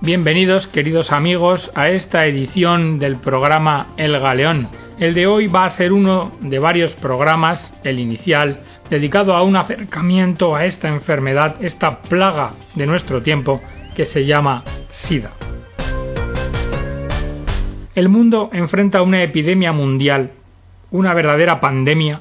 Bienvenidos, 0.00 0.68
queridos 0.68 1.10
amigos, 1.10 1.72
a 1.74 1.88
esta 1.88 2.24
edición 2.24 3.00
del 3.00 3.16
programa 3.16 3.88
El 3.96 4.16
Galeón. 4.20 4.68
El 5.00 5.12
de 5.12 5.26
hoy 5.26 5.48
va 5.48 5.64
a 5.64 5.70
ser 5.70 5.92
uno 5.92 6.30
de 6.40 6.60
varios 6.60 6.94
programas, 6.94 7.74
el 7.82 7.98
inicial, 7.98 8.60
dedicado 8.90 9.34
a 9.34 9.42
un 9.42 9.56
acercamiento 9.56 10.54
a 10.54 10.66
esta 10.66 10.86
enfermedad, 10.86 11.56
esta 11.60 12.00
plaga 12.02 12.52
de 12.76 12.86
nuestro 12.86 13.22
tiempo, 13.22 13.60
que 13.96 14.06
se 14.06 14.24
llama 14.24 14.62
SIDA. 14.90 15.32
El 17.96 18.08
mundo 18.08 18.50
enfrenta 18.52 19.02
una 19.02 19.24
epidemia 19.24 19.72
mundial, 19.72 20.30
una 20.92 21.12
verdadera 21.12 21.58
pandemia, 21.58 22.20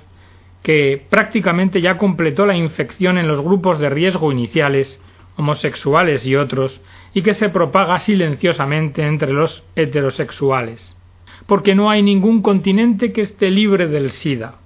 que 0.63 1.05
prácticamente 1.11 1.79
ya 1.79 1.99
completó 1.99 2.47
la 2.47 2.57
infección 2.57 3.19
en 3.19 3.27
los 3.27 3.43
grupos 3.43 3.77
de 3.77 3.91
riesgo 3.91 4.31
iniciales, 4.31 4.99
homosexuales 5.35 6.25
y 6.25 6.35
otros, 6.35 6.81
y 7.17 7.23
que 7.23 7.33
se 7.33 7.49
propaga 7.49 7.97
silenciosamente 7.97 9.01
entre 9.01 9.33
los 9.33 9.63
heterosexuales. 9.75 10.95
Porque 11.47 11.73
no 11.73 11.89
hay 11.89 12.03
ningún 12.03 12.43
continente 12.43 13.11
que 13.11 13.21
esté 13.21 13.49
libre 13.49 13.87
del 13.87 14.11
SIDA. 14.11 14.59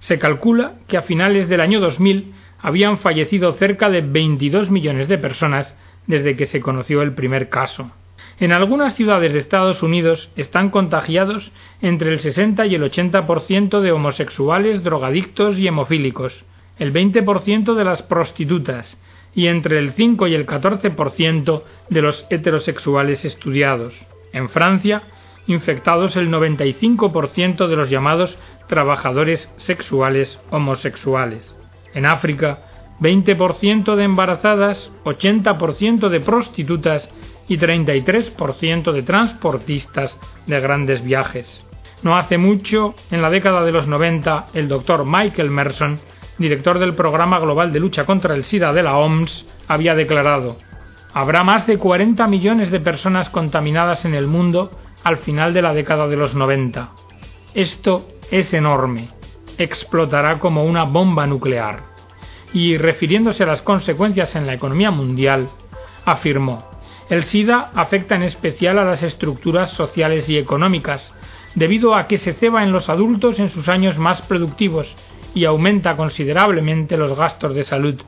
Se 0.00 0.18
calcula 0.18 0.74
que 0.86 0.98
a 0.98 1.02
finales 1.02 1.48
del 1.48 1.62
año 1.62 1.80
2000 1.80 2.34
habían 2.60 2.98
fallecido 2.98 3.54
cerca 3.54 3.88
de 3.88 4.02
22 4.02 4.70
millones 4.70 5.08
de 5.08 5.16
personas 5.16 5.74
desde 6.06 6.36
que 6.36 6.44
se 6.44 6.60
conoció 6.60 7.00
el 7.00 7.14
primer 7.14 7.48
caso. 7.48 7.90
En 8.38 8.52
algunas 8.52 8.94
ciudades 8.94 9.32
de 9.32 9.38
Estados 9.38 9.82
Unidos 9.82 10.30
están 10.36 10.68
contagiados 10.68 11.52
entre 11.80 12.10
el 12.10 12.20
60 12.20 12.66
y 12.66 12.74
el 12.74 12.82
80% 12.82 13.80
de 13.80 13.92
homosexuales, 13.92 14.84
drogadictos 14.84 15.56
y 15.56 15.68
hemofílicos, 15.68 16.44
el 16.78 16.92
20% 16.92 17.72
de 17.74 17.84
las 17.84 18.02
prostitutas 18.02 19.00
y 19.34 19.48
entre 19.48 19.78
el 19.78 19.92
5 19.92 20.26
y 20.28 20.34
el 20.34 20.46
14% 20.46 21.62
de 21.90 22.02
los 22.02 22.26
heterosexuales 22.30 23.24
estudiados. 23.24 24.06
En 24.32 24.48
Francia, 24.48 25.02
infectados 25.46 26.16
el 26.16 26.30
95% 26.30 27.66
de 27.66 27.76
los 27.76 27.90
llamados 27.90 28.38
trabajadores 28.68 29.52
sexuales 29.56 30.40
homosexuales. 30.50 31.54
En 31.92 32.06
África, 32.06 32.60
20% 33.00 33.96
de 33.96 34.04
embarazadas, 34.04 34.90
80% 35.04 36.08
de 36.08 36.20
prostitutas 36.20 37.10
y 37.48 37.58
33% 37.58 38.92
de 38.92 39.02
transportistas 39.02 40.18
de 40.46 40.60
grandes 40.60 41.04
viajes. 41.04 41.64
No 42.02 42.16
hace 42.16 42.38
mucho, 42.38 42.94
en 43.10 43.22
la 43.22 43.30
década 43.30 43.64
de 43.64 43.72
los 43.72 43.88
90, 43.88 44.48
el 44.54 44.68
doctor 44.68 45.04
Michael 45.04 45.50
Merson 45.50 46.00
director 46.38 46.78
del 46.78 46.94
Programa 46.94 47.38
Global 47.38 47.72
de 47.72 47.80
Lucha 47.80 48.04
contra 48.06 48.34
el 48.34 48.44
SIDA 48.44 48.72
de 48.72 48.82
la 48.82 48.96
OMS, 48.96 49.46
había 49.68 49.94
declarado 49.94 50.56
Habrá 51.16 51.44
más 51.44 51.64
de 51.68 51.78
40 51.78 52.26
millones 52.26 52.72
de 52.72 52.80
personas 52.80 53.30
contaminadas 53.30 54.04
en 54.04 54.14
el 54.14 54.26
mundo 54.26 54.72
al 55.04 55.18
final 55.18 55.54
de 55.54 55.62
la 55.62 55.72
década 55.72 56.08
de 56.08 56.16
los 56.16 56.34
90. 56.34 56.90
Esto 57.54 58.08
es 58.32 58.52
enorme. 58.52 59.10
Explotará 59.56 60.40
como 60.40 60.64
una 60.64 60.82
bomba 60.82 61.24
nuclear. 61.28 61.84
Y 62.52 62.78
refiriéndose 62.78 63.44
a 63.44 63.46
las 63.46 63.62
consecuencias 63.62 64.34
en 64.34 64.46
la 64.46 64.54
economía 64.54 64.90
mundial, 64.90 65.48
afirmó 66.04 66.68
El 67.08 67.22
SIDA 67.22 67.70
afecta 67.74 68.16
en 68.16 68.24
especial 68.24 68.80
a 68.80 68.84
las 68.84 69.04
estructuras 69.04 69.70
sociales 69.70 70.28
y 70.28 70.36
económicas, 70.36 71.12
debido 71.54 71.94
a 71.94 72.08
que 72.08 72.18
se 72.18 72.32
ceba 72.32 72.64
en 72.64 72.72
los 72.72 72.88
adultos 72.88 73.38
en 73.38 73.50
sus 73.50 73.68
años 73.68 73.98
más 73.98 74.20
productivos 74.22 74.96
y 75.34 75.44
aumenta 75.44 75.96
considerablemente 75.96 76.96
los 76.96 77.16
gastos 77.16 77.54
de 77.54 77.64
salud. 77.64 78.00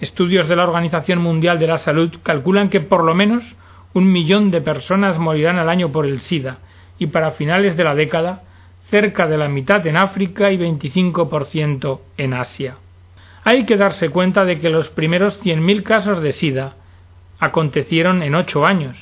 Estudios 0.00 0.48
de 0.48 0.54
la 0.54 0.62
Organización 0.62 1.20
Mundial 1.20 1.58
de 1.58 1.66
la 1.66 1.78
Salud 1.78 2.14
calculan 2.22 2.70
que 2.70 2.80
por 2.80 3.02
lo 3.02 3.14
menos 3.14 3.56
un 3.94 4.10
millón 4.10 4.52
de 4.52 4.60
personas 4.60 5.18
morirán 5.18 5.58
al 5.58 5.68
año 5.68 5.90
por 5.90 6.06
el 6.06 6.20
SIDA 6.20 6.58
y 6.98 7.08
para 7.08 7.32
finales 7.32 7.76
de 7.76 7.84
la 7.84 7.96
década 7.96 8.44
cerca 8.90 9.26
de 9.26 9.36
la 9.36 9.48
mitad 9.48 9.84
en 9.86 9.96
África 9.96 10.52
y 10.52 10.56
25% 10.56 12.00
en 12.16 12.34
Asia. 12.34 12.76
Hay 13.42 13.66
que 13.66 13.76
darse 13.76 14.10
cuenta 14.10 14.44
de 14.44 14.58
que 14.58 14.70
los 14.70 14.88
primeros 14.88 15.42
100.000 15.42 15.82
casos 15.82 16.22
de 16.22 16.32
SIDA 16.32 16.76
acontecieron 17.40 18.22
en 18.22 18.34
ocho 18.34 18.64
años, 18.64 18.96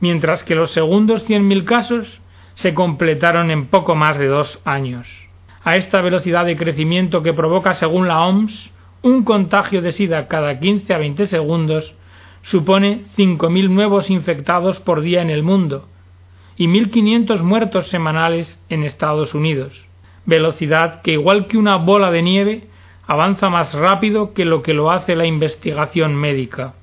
mientras 0.00 0.44
que 0.44 0.54
los 0.54 0.70
segundos 0.70 1.28
100.000 1.28 1.64
casos 1.64 2.20
se 2.54 2.74
completaron 2.74 3.50
en 3.50 3.66
poco 3.66 3.94
más 3.94 4.18
de 4.18 4.26
dos 4.26 4.60
años 4.64 5.27
a 5.68 5.76
esta 5.76 6.00
velocidad 6.00 6.46
de 6.46 6.56
crecimiento 6.56 7.22
que 7.22 7.34
provoca, 7.34 7.74
según 7.74 8.08
la 8.08 8.22
OMS, 8.22 8.72
un 9.02 9.22
contagio 9.22 9.82
de 9.82 9.92
SIDA 9.92 10.26
cada 10.26 10.58
15 10.58 10.94
a 10.94 10.96
20 10.96 11.26
segundos, 11.26 11.94
supone 12.40 13.04
5.000 13.18 13.68
nuevos 13.68 14.08
infectados 14.08 14.80
por 14.80 15.02
día 15.02 15.20
en 15.20 15.28
el 15.28 15.42
mundo 15.42 15.86
y 16.56 16.68
1.500 16.68 17.42
muertos 17.42 17.88
semanales 17.88 18.58
en 18.70 18.82
Estados 18.82 19.34
Unidos. 19.34 19.86
Velocidad 20.24 21.02
que, 21.02 21.12
igual 21.12 21.48
que 21.48 21.58
una 21.58 21.76
bola 21.76 22.10
de 22.10 22.22
nieve, 22.22 22.62
avanza 23.06 23.50
más 23.50 23.74
rápido 23.74 24.32
que 24.32 24.46
lo 24.46 24.62
que 24.62 24.72
lo 24.72 24.90
hace 24.90 25.16
la 25.16 25.26
investigación 25.26 26.14
médica. 26.14 26.76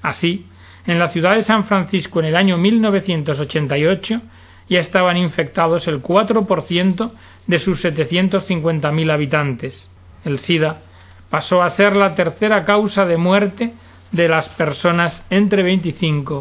Así, 0.00 0.46
en 0.86 1.00
la 1.00 1.08
ciudad 1.08 1.34
de 1.34 1.42
San 1.42 1.64
Francisco 1.64 2.20
en 2.20 2.26
el 2.26 2.36
año 2.36 2.56
1988 2.56 4.22
ya 4.68 4.78
estaban 4.78 5.16
infectados 5.16 5.88
el 5.88 6.00
4% 6.04 7.10
de 7.46 7.58
sus 7.58 7.84
750.000 7.84 9.12
habitantes. 9.12 9.88
El 10.24 10.38
SIDA 10.38 10.82
pasó 11.30 11.62
a 11.62 11.70
ser 11.70 11.96
la 11.96 12.14
tercera 12.14 12.64
causa 12.64 13.06
de 13.06 13.16
muerte 13.16 13.72
de 14.12 14.28
las 14.28 14.48
personas 14.50 15.24
entre 15.30 15.62
25 15.62 16.40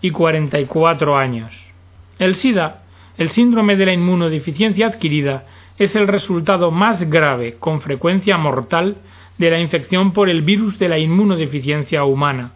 y 0.00 0.10
44 0.10 1.16
años. 1.16 1.72
El 2.18 2.34
SIDA, 2.34 2.82
el 3.16 3.30
síndrome 3.30 3.76
de 3.76 3.86
la 3.86 3.92
inmunodeficiencia 3.92 4.88
adquirida, 4.88 5.46
es 5.78 5.96
el 5.96 6.08
resultado 6.08 6.70
más 6.70 7.08
grave, 7.08 7.54
con 7.58 7.80
frecuencia 7.80 8.36
mortal, 8.36 8.96
de 9.38 9.50
la 9.50 9.58
infección 9.58 10.12
por 10.12 10.28
el 10.28 10.42
virus 10.42 10.78
de 10.78 10.88
la 10.88 10.98
inmunodeficiencia 10.98 12.04
humana, 12.04 12.52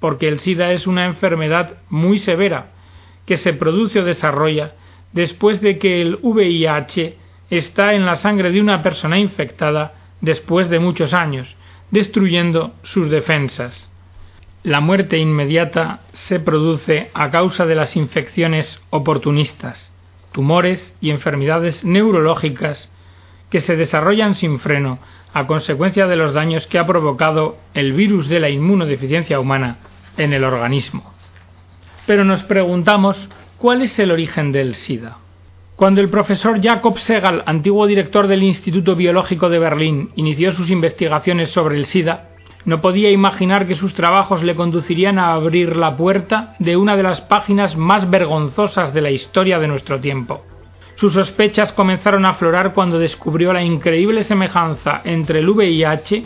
porque 0.00 0.28
el 0.28 0.40
SIDA 0.40 0.72
es 0.72 0.86
una 0.86 1.04
enfermedad 1.06 1.74
muy 1.90 2.18
severa, 2.18 2.72
que 3.26 3.36
se 3.36 3.52
produce 3.52 4.00
o 4.00 4.04
desarrolla 4.04 4.74
después 5.12 5.60
de 5.60 5.78
que 5.78 6.00
el 6.00 6.18
VIH 6.22 7.16
está 7.50 7.94
en 7.94 8.04
la 8.04 8.16
sangre 8.16 8.50
de 8.50 8.60
una 8.60 8.82
persona 8.82 9.18
infectada 9.18 9.94
después 10.20 10.68
de 10.68 10.78
muchos 10.78 11.14
años, 11.14 11.56
destruyendo 11.90 12.74
sus 12.82 13.10
defensas. 13.10 13.90
La 14.62 14.80
muerte 14.80 15.18
inmediata 15.18 16.00
se 16.12 16.40
produce 16.40 17.10
a 17.14 17.30
causa 17.30 17.66
de 17.66 17.76
las 17.76 17.96
infecciones 17.96 18.80
oportunistas, 18.90 19.92
tumores 20.32 20.94
y 21.00 21.10
enfermedades 21.10 21.84
neurológicas 21.84 22.90
que 23.50 23.60
se 23.60 23.76
desarrollan 23.76 24.34
sin 24.34 24.58
freno 24.58 24.98
a 25.32 25.46
consecuencia 25.46 26.06
de 26.06 26.16
los 26.16 26.34
daños 26.34 26.66
que 26.66 26.78
ha 26.78 26.86
provocado 26.86 27.58
el 27.74 27.92
virus 27.92 28.28
de 28.28 28.40
la 28.40 28.48
inmunodeficiencia 28.48 29.38
humana 29.38 29.76
en 30.16 30.32
el 30.32 30.44
organismo. 30.44 31.12
Pero 32.06 32.24
nos 32.24 32.42
preguntamos 32.44 33.28
cuál 33.58 33.82
es 33.82 33.98
el 33.98 34.10
origen 34.10 34.50
del 34.50 34.74
SIDA. 34.74 35.18
Cuando 35.76 36.00
el 36.00 36.08
profesor 36.08 36.58
Jacob 36.62 36.98
Segal, 36.98 37.42
antiguo 37.44 37.86
director 37.86 38.28
del 38.28 38.42
Instituto 38.42 38.96
Biológico 38.96 39.50
de 39.50 39.58
Berlín, 39.58 40.08
inició 40.16 40.52
sus 40.52 40.70
investigaciones 40.70 41.50
sobre 41.50 41.76
el 41.76 41.84
SIDA, 41.84 42.30
no 42.64 42.80
podía 42.80 43.10
imaginar 43.10 43.66
que 43.66 43.74
sus 43.74 43.92
trabajos 43.92 44.42
le 44.42 44.56
conducirían 44.56 45.18
a 45.18 45.34
abrir 45.34 45.76
la 45.76 45.94
puerta 45.94 46.54
de 46.60 46.78
una 46.78 46.96
de 46.96 47.02
las 47.02 47.20
páginas 47.20 47.76
más 47.76 48.08
vergonzosas 48.08 48.94
de 48.94 49.02
la 49.02 49.10
historia 49.10 49.58
de 49.58 49.68
nuestro 49.68 50.00
tiempo. 50.00 50.46
Sus 50.94 51.12
sospechas 51.12 51.74
comenzaron 51.74 52.24
a 52.24 52.30
aflorar 52.30 52.72
cuando 52.72 52.98
descubrió 52.98 53.52
la 53.52 53.62
increíble 53.62 54.22
semejanza 54.22 55.02
entre 55.04 55.40
el 55.40 55.48
VIH, 55.50 56.24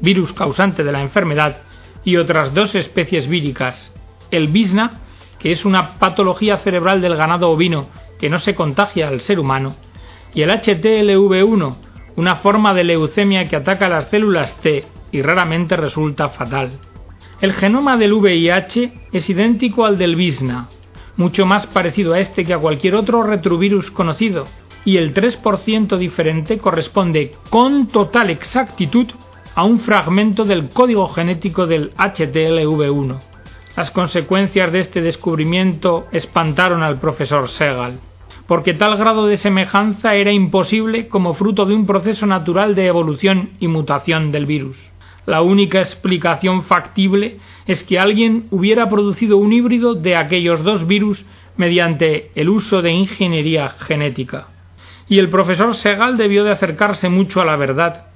virus 0.00 0.32
causante 0.32 0.82
de 0.82 0.90
la 0.90 1.02
enfermedad, 1.02 1.58
y 2.02 2.16
otras 2.16 2.52
dos 2.52 2.74
especies 2.74 3.28
víricas, 3.28 3.94
el 4.32 4.48
BISNA, 4.48 5.02
que 5.38 5.52
es 5.52 5.64
una 5.64 5.94
patología 6.00 6.56
cerebral 6.56 7.00
del 7.00 7.16
ganado 7.16 7.48
ovino 7.48 7.86
que 8.18 8.28
no 8.28 8.38
se 8.38 8.54
contagia 8.54 9.08
al 9.08 9.20
ser 9.20 9.38
humano, 9.38 9.76
y 10.34 10.42
el 10.42 10.50
HTLV1, 10.50 11.76
una 12.16 12.36
forma 12.36 12.74
de 12.74 12.84
leucemia 12.84 13.48
que 13.48 13.56
ataca 13.56 13.88
las 13.88 14.08
células 14.08 14.60
T 14.60 14.84
y 15.12 15.22
raramente 15.22 15.76
resulta 15.76 16.28
fatal. 16.28 16.72
El 17.40 17.52
genoma 17.52 17.96
del 17.96 18.12
VIH 18.12 18.92
es 19.12 19.30
idéntico 19.30 19.84
al 19.84 19.96
del 19.98 20.16
BISNA, 20.16 20.68
mucho 21.16 21.46
más 21.46 21.66
parecido 21.66 22.14
a 22.14 22.18
este 22.18 22.44
que 22.44 22.54
a 22.54 22.58
cualquier 22.58 22.96
otro 22.96 23.22
retrovirus 23.22 23.90
conocido, 23.90 24.46
y 24.84 24.96
el 24.96 25.14
3% 25.14 25.96
diferente 25.96 26.58
corresponde 26.58 27.32
con 27.50 27.88
total 27.88 28.30
exactitud 28.30 29.06
a 29.54 29.64
un 29.64 29.80
fragmento 29.80 30.44
del 30.44 30.70
código 30.70 31.08
genético 31.08 31.66
del 31.66 31.94
HTLV1. 31.94 33.20
Las 33.76 33.90
consecuencias 33.92 34.72
de 34.72 34.80
este 34.80 35.00
descubrimiento 35.00 36.06
espantaron 36.10 36.82
al 36.82 36.98
profesor 36.98 37.48
Segal 37.48 38.00
porque 38.48 38.72
tal 38.72 38.96
grado 38.96 39.26
de 39.26 39.36
semejanza 39.36 40.14
era 40.14 40.32
imposible 40.32 41.08
como 41.08 41.34
fruto 41.34 41.66
de 41.66 41.74
un 41.74 41.84
proceso 41.86 42.24
natural 42.24 42.74
de 42.74 42.86
evolución 42.86 43.50
y 43.60 43.68
mutación 43.68 44.32
del 44.32 44.46
virus. 44.46 44.78
La 45.26 45.42
única 45.42 45.80
explicación 45.80 46.62
factible 46.62 47.36
es 47.66 47.84
que 47.84 47.98
alguien 47.98 48.46
hubiera 48.50 48.88
producido 48.88 49.36
un 49.36 49.52
híbrido 49.52 49.94
de 49.94 50.16
aquellos 50.16 50.64
dos 50.64 50.86
virus 50.86 51.26
mediante 51.58 52.30
el 52.34 52.48
uso 52.48 52.80
de 52.80 52.90
ingeniería 52.90 53.68
genética. 53.68 54.48
Y 55.10 55.18
el 55.18 55.28
profesor 55.28 55.74
Segal 55.74 56.16
debió 56.16 56.42
de 56.42 56.52
acercarse 56.52 57.10
mucho 57.10 57.42
a 57.42 57.44
la 57.44 57.56
verdad, 57.56 58.06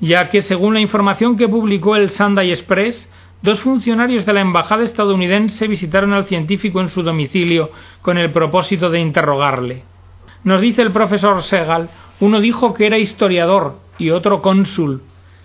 ya 0.00 0.30
que 0.30 0.40
según 0.40 0.72
la 0.72 0.80
información 0.80 1.36
que 1.36 1.48
publicó 1.48 1.96
el 1.96 2.08
Sunday 2.08 2.50
Express, 2.50 3.10
dos 3.42 3.60
funcionarios 3.60 4.24
de 4.24 4.32
la 4.32 4.40
embajada 4.40 4.84
estadounidense 4.84 5.66
visitaron 5.66 6.12
al 6.12 6.26
científico 6.26 6.80
en 6.80 6.90
su 6.90 7.02
domicilio 7.02 7.70
con 8.00 8.18
el 8.18 8.30
propósito 8.30 8.90
de 8.90 9.00
interrogarle. 9.00 9.84
Nos 10.44 10.60
dice 10.60 10.82
el 10.82 10.92
profesor 10.92 11.42
Segal, 11.42 11.90
uno 12.20 12.40
dijo 12.40 12.72
que 12.74 12.86
era 12.86 12.98
historiador 12.98 13.78
y 13.98 14.10
otro 14.10 14.42
cónsul, 14.42 15.02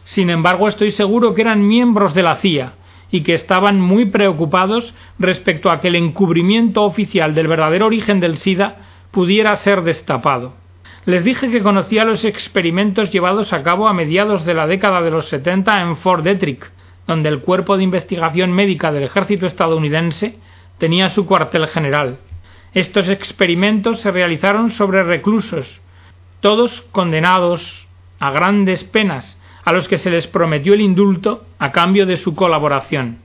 sin 0.08 0.30
embargo, 0.30 0.70
estoy 0.70 0.92
seguro 0.92 1.34
que 1.34 1.42
eran 1.42 1.68
miembros 1.68 2.14
de 2.14 2.24
la 2.24 2.38
CIA 2.38 2.76
y 3.12 3.24
que 3.24 3.34
estaban 3.34 3.82
muy 3.82 4.06
preocupados 4.06 4.94
respecto 5.20 5.70
a 5.70 5.82
que 5.82 5.90
el 5.90 5.96
encubrimiento 5.96 6.84
oficial 6.84 7.36
del 7.36 7.50
verdadero 7.50 7.88
origen 7.88 8.22
del 8.22 8.38
SIDA 8.38 8.78
pudiera 9.12 9.54
ser 9.58 9.82
destapado. 9.82 10.54
Les 11.04 11.26
dije 11.26 11.52
que 11.52 11.62
conocía 11.62 12.06
los 12.06 12.24
experimentos 12.24 13.12
llevados 13.12 13.52
a 13.52 13.64
cabo 13.64 13.90
a 13.90 13.94
mediados 13.94 14.46
de 14.46 14.54
la 14.54 14.66
década 14.66 15.02
de 15.02 15.12
los 15.12 15.28
70 15.28 15.82
en 15.82 15.98
Fort 15.98 16.24
Detrick, 16.24 16.72
donde 17.08 17.30
el 17.30 17.40
Cuerpo 17.40 17.78
de 17.78 17.84
Investigación 17.84 18.52
Médica 18.52 18.92
del 18.92 19.04
Ejército 19.04 19.48
estadounidense 19.48 20.36
tenía 20.78 21.10
su 21.10 21.26
cuartel 21.26 21.68
general. 21.68 22.20
Estos 22.74 23.10
experimentos 23.10 24.02
se 24.02 24.12
realizaron 24.12 24.70
sobre 24.72 25.02
reclusos, 25.04 25.82
todos 26.42 26.82
condenados 26.92 27.88
a 28.20 28.32
grandes 28.32 28.84
penas 28.84 29.38
a 29.64 29.72
los 29.72 29.88
que 29.88 29.98
se 29.98 30.12
les 30.12 30.28
prometió 30.28 30.74
el 30.74 30.82
indulto 30.82 31.46
a 31.60 31.72
cambio 31.72 32.06
de 32.06 32.18
su 32.18 32.36
colaboración. 32.36 33.20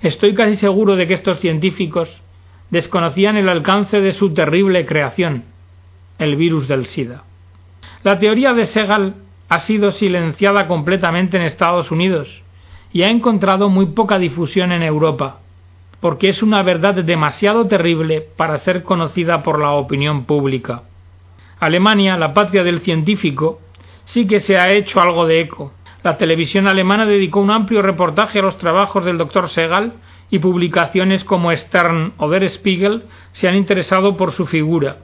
Estoy 0.00 0.34
casi 0.34 0.56
seguro 0.56 0.96
de 0.96 1.06
que 1.06 1.14
estos 1.14 1.40
científicos 1.40 2.22
desconocían 2.70 3.36
el 3.36 3.48
alcance 3.48 4.00
de 4.00 4.12
su 4.12 4.32
terrible 4.32 4.86
creación, 4.86 5.44
el 6.18 6.36
virus 6.36 6.68
del 6.68 6.86
SIDA. 6.86 7.24
La 8.02 8.18
teoría 8.18 8.52
de 8.54 8.64
Segal 8.64 9.16
ha 9.48 9.58
sido 9.58 9.90
silenciada 9.90 10.66
completamente 10.66 11.36
en 11.36 11.42
Estados 11.42 11.90
Unidos 11.90 12.43
y 12.94 13.02
ha 13.02 13.10
encontrado 13.10 13.68
muy 13.68 13.86
poca 13.86 14.20
difusión 14.20 14.70
en 14.70 14.84
Europa, 14.84 15.40
porque 16.00 16.28
es 16.28 16.44
una 16.44 16.62
verdad 16.62 16.94
demasiado 16.94 17.66
terrible 17.66 18.24
para 18.36 18.56
ser 18.58 18.84
conocida 18.84 19.42
por 19.42 19.58
la 19.58 19.72
opinión 19.72 20.24
pública. 20.26 20.84
Alemania, 21.58 22.16
la 22.16 22.32
patria 22.32 22.62
del 22.62 22.80
científico, 22.80 23.60
sí 24.04 24.28
que 24.28 24.38
se 24.38 24.56
ha 24.56 24.70
hecho 24.70 25.00
algo 25.00 25.26
de 25.26 25.40
eco, 25.40 25.72
la 26.04 26.18
televisión 26.18 26.68
alemana 26.68 27.04
dedicó 27.04 27.40
un 27.40 27.50
amplio 27.50 27.82
reportaje 27.82 28.38
a 28.38 28.42
los 28.42 28.58
trabajos 28.58 29.04
del 29.04 29.18
Dr. 29.18 29.48
Segal 29.48 29.94
y 30.30 30.38
publicaciones 30.38 31.24
como 31.24 31.50
Stern 31.50 32.12
o 32.18 32.30
Der 32.30 32.48
Spiegel 32.48 33.04
se 33.32 33.48
han 33.48 33.56
interesado 33.56 34.16
por 34.16 34.30
su 34.30 34.46
figura. 34.46 34.98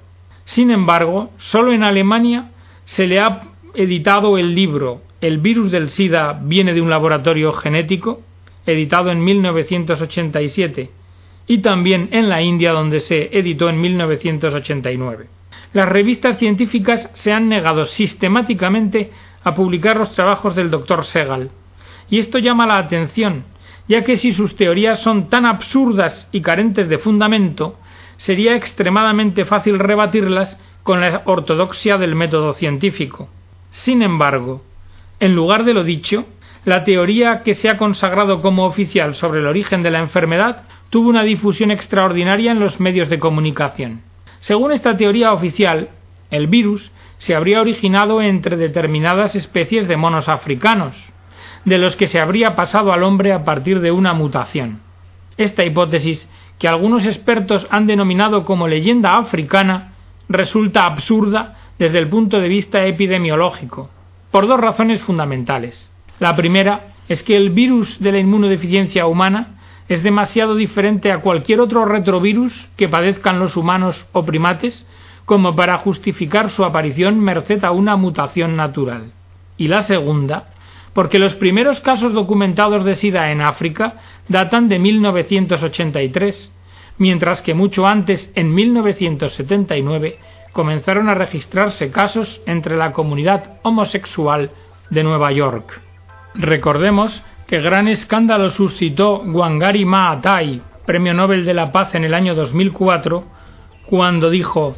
Sin 0.44 0.70
embargo, 0.70 1.30
solo 1.38 1.72
en 1.72 1.82
Alemania 1.82 2.50
se 2.84 3.08
le 3.08 3.18
ha 3.18 3.48
editado 3.74 4.38
el 4.38 4.54
libro 4.54 5.00
El 5.20 5.38
virus 5.38 5.70
del 5.70 5.90
SIDA 5.90 6.40
viene 6.42 6.72
de 6.72 6.80
un 6.80 6.88
laboratorio 6.88 7.52
genético, 7.52 8.22
editado 8.64 9.10
en 9.10 9.22
1987, 9.22 10.90
y 11.46 11.58
también 11.58 12.08
en 12.12 12.28
la 12.28 12.40
India 12.40 12.72
donde 12.72 13.00
se 13.00 13.36
editó 13.38 13.68
en 13.68 13.80
1989. 13.80 15.26
Las 15.72 15.88
revistas 15.88 16.38
científicas 16.38 17.10
se 17.14 17.32
han 17.32 17.48
negado 17.48 17.84
sistemáticamente 17.84 19.10
a 19.44 19.54
publicar 19.54 19.96
los 19.98 20.14
trabajos 20.14 20.54
del 20.54 20.70
doctor 20.70 21.04
Segal. 21.04 21.50
Y 22.08 22.18
esto 22.18 22.38
llama 22.38 22.66
la 22.66 22.78
atención, 22.78 23.44
ya 23.88 24.02
que 24.04 24.16
si 24.16 24.32
sus 24.32 24.56
teorías 24.56 25.02
son 25.02 25.28
tan 25.28 25.44
absurdas 25.44 26.28
y 26.32 26.40
carentes 26.40 26.88
de 26.88 26.98
fundamento, 26.98 27.78
sería 28.16 28.56
extremadamente 28.56 29.44
fácil 29.44 29.78
rebatirlas 29.78 30.58
con 30.82 31.00
la 31.00 31.22
ortodoxia 31.26 31.98
del 31.98 32.14
método 32.14 32.54
científico. 32.54 33.28
Sin 33.70 34.02
embargo, 34.02 34.62
en 35.20 35.34
lugar 35.34 35.64
de 35.64 35.74
lo 35.74 35.84
dicho, 35.84 36.26
la 36.64 36.84
teoría 36.84 37.42
que 37.42 37.54
se 37.54 37.68
ha 37.68 37.76
consagrado 37.76 38.42
como 38.42 38.64
oficial 38.64 39.14
sobre 39.14 39.40
el 39.40 39.46
origen 39.46 39.82
de 39.82 39.90
la 39.90 40.00
enfermedad 40.00 40.64
tuvo 40.90 41.08
una 41.08 41.22
difusión 41.22 41.70
extraordinaria 41.70 42.52
en 42.52 42.60
los 42.60 42.80
medios 42.80 43.08
de 43.08 43.18
comunicación. 43.18 44.02
Según 44.40 44.72
esta 44.72 44.96
teoría 44.96 45.32
oficial, 45.32 45.90
el 46.30 46.46
virus 46.48 46.90
se 47.18 47.34
habría 47.34 47.60
originado 47.60 48.22
entre 48.22 48.56
determinadas 48.56 49.34
especies 49.34 49.86
de 49.88 49.96
monos 49.96 50.28
africanos, 50.28 50.96
de 51.64 51.78
los 51.78 51.96
que 51.96 52.08
se 52.08 52.18
habría 52.18 52.56
pasado 52.56 52.92
al 52.92 53.02
hombre 53.02 53.32
a 53.32 53.44
partir 53.44 53.80
de 53.80 53.90
una 53.90 54.14
mutación. 54.14 54.80
Esta 55.36 55.64
hipótesis, 55.64 56.28
que 56.58 56.68
algunos 56.68 57.06
expertos 57.06 57.66
han 57.70 57.86
denominado 57.86 58.44
como 58.44 58.68
leyenda 58.68 59.16
africana, 59.16 59.92
resulta 60.28 60.86
absurda 60.86 61.56
desde 61.78 61.98
el 61.98 62.08
punto 62.08 62.40
de 62.40 62.48
vista 62.48 62.84
epidemiológico, 62.84 63.90
por 64.30 64.46
dos 64.46 64.60
razones 64.60 65.02
fundamentales. 65.02 65.90
La 66.18 66.36
primera 66.36 66.88
es 67.08 67.22
que 67.22 67.36
el 67.36 67.50
virus 67.50 67.98
de 68.00 68.12
la 68.12 68.18
inmunodeficiencia 68.18 69.06
humana 69.06 69.58
es 69.88 70.02
demasiado 70.02 70.54
diferente 70.54 71.10
a 71.10 71.18
cualquier 71.18 71.60
otro 71.60 71.84
retrovirus 71.84 72.68
que 72.76 72.88
padezcan 72.88 73.40
los 73.40 73.56
humanos 73.56 74.06
o 74.12 74.24
primates 74.24 74.86
como 75.24 75.56
para 75.56 75.78
justificar 75.78 76.50
su 76.50 76.64
aparición 76.64 77.18
merced 77.20 77.64
a 77.64 77.72
una 77.72 77.96
mutación 77.96 78.56
natural. 78.56 79.12
Y 79.56 79.68
la 79.68 79.82
segunda, 79.82 80.50
porque 80.92 81.18
los 81.18 81.34
primeros 81.34 81.80
casos 81.80 82.12
documentados 82.12 82.84
de 82.84 82.94
SIDA 82.94 83.32
en 83.32 83.40
África 83.40 83.94
datan 84.28 84.68
de 84.68 84.78
1983, 84.78 86.52
mientras 86.98 87.42
que 87.42 87.54
mucho 87.54 87.86
antes, 87.86 88.30
en 88.34 88.54
1979, 88.54 90.18
comenzaron 90.52 91.08
a 91.08 91.14
registrarse 91.14 91.90
casos 91.90 92.40
entre 92.46 92.76
la 92.76 92.92
comunidad 92.92 93.58
homosexual 93.62 94.50
de 94.90 95.04
Nueva 95.04 95.32
York. 95.32 95.80
Recordemos 96.34 97.24
que 97.46 97.60
gran 97.60 97.88
escándalo 97.88 98.50
suscitó 98.50 99.20
Wangari 99.20 99.84
Maathai, 99.84 100.62
Premio 100.86 101.14
Nobel 101.14 101.44
de 101.44 101.54
la 101.54 101.72
Paz 101.72 101.94
en 101.94 102.04
el 102.04 102.14
año 102.14 102.34
2004, 102.34 103.24
cuando 103.86 104.30
dijo 104.30 104.76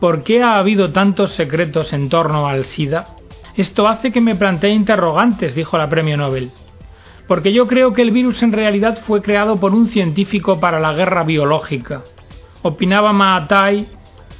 ¿Por 0.00 0.24
qué 0.24 0.42
ha 0.42 0.56
habido 0.56 0.90
tantos 0.90 1.32
secretos 1.32 1.92
en 1.92 2.08
torno 2.08 2.48
al 2.48 2.64
SIDA? 2.64 3.06
Esto 3.56 3.86
hace 3.86 4.10
que 4.10 4.20
me 4.20 4.34
plantee 4.34 4.70
interrogantes, 4.70 5.54
dijo 5.54 5.78
la 5.78 5.88
premio 5.88 6.16
Nobel. 6.16 6.50
Porque 7.28 7.52
yo 7.52 7.68
creo 7.68 7.92
que 7.92 8.02
el 8.02 8.10
virus 8.10 8.42
en 8.42 8.52
realidad 8.52 8.98
fue 9.06 9.22
creado 9.22 9.60
por 9.60 9.72
un 9.72 9.86
científico 9.86 10.58
para 10.58 10.80
la 10.80 10.92
guerra 10.92 11.22
biológica. 11.22 12.02
Opinaba 12.62 13.12
Maatai 13.12 13.88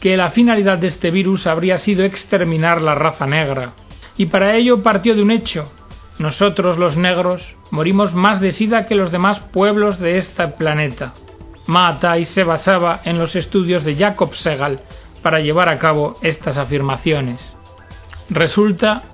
que 0.02 0.16
la 0.16 0.32
finalidad 0.32 0.78
de 0.78 0.88
este 0.88 1.12
virus 1.12 1.46
habría 1.46 1.78
sido 1.78 2.02
exterminar 2.02 2.82
la 2.82 2.96
raza 2.96 3.24
negra. 3.24 3.74
Y 4.16 4.26
para 4.26 4.56
ello 4.56 4.82
partió 4.82 5.14
de 5.14 5.22
un 5.22 5.30
hecho. 5.30 5.72
Nosotros, 6.18 6.76
los 6.76 6.96
negros, 6.96 7.54
morimos 7.70 8.12
más 8.12 8.40
de 8.40 8.50
sida 8.50 8.86
que 8.86 8.96
los 8.96 9.12
demás 9.12 9.38
pueblos 9.52 10.00
de 10.00 10.18
este 10.18 10.48
planeta. 10.48 11.14
Maatai 11.68 12.24
se 12.24 12.42
basaba 12.42 13.00
en 13.04 13.16
los 13.16 13.36
estudios 13.36 13.84
de 13.84 13.94
Jacob 13.94 14.34
Segal, 14.34 14.80
para 15.22 15.38
llevar 15.38 15.68
a 15.68 15.78
cabo 15.78 16.16
estas 16.20 16.58
afirmaciones. 16.58 17.56
Resulta 18.28 19.04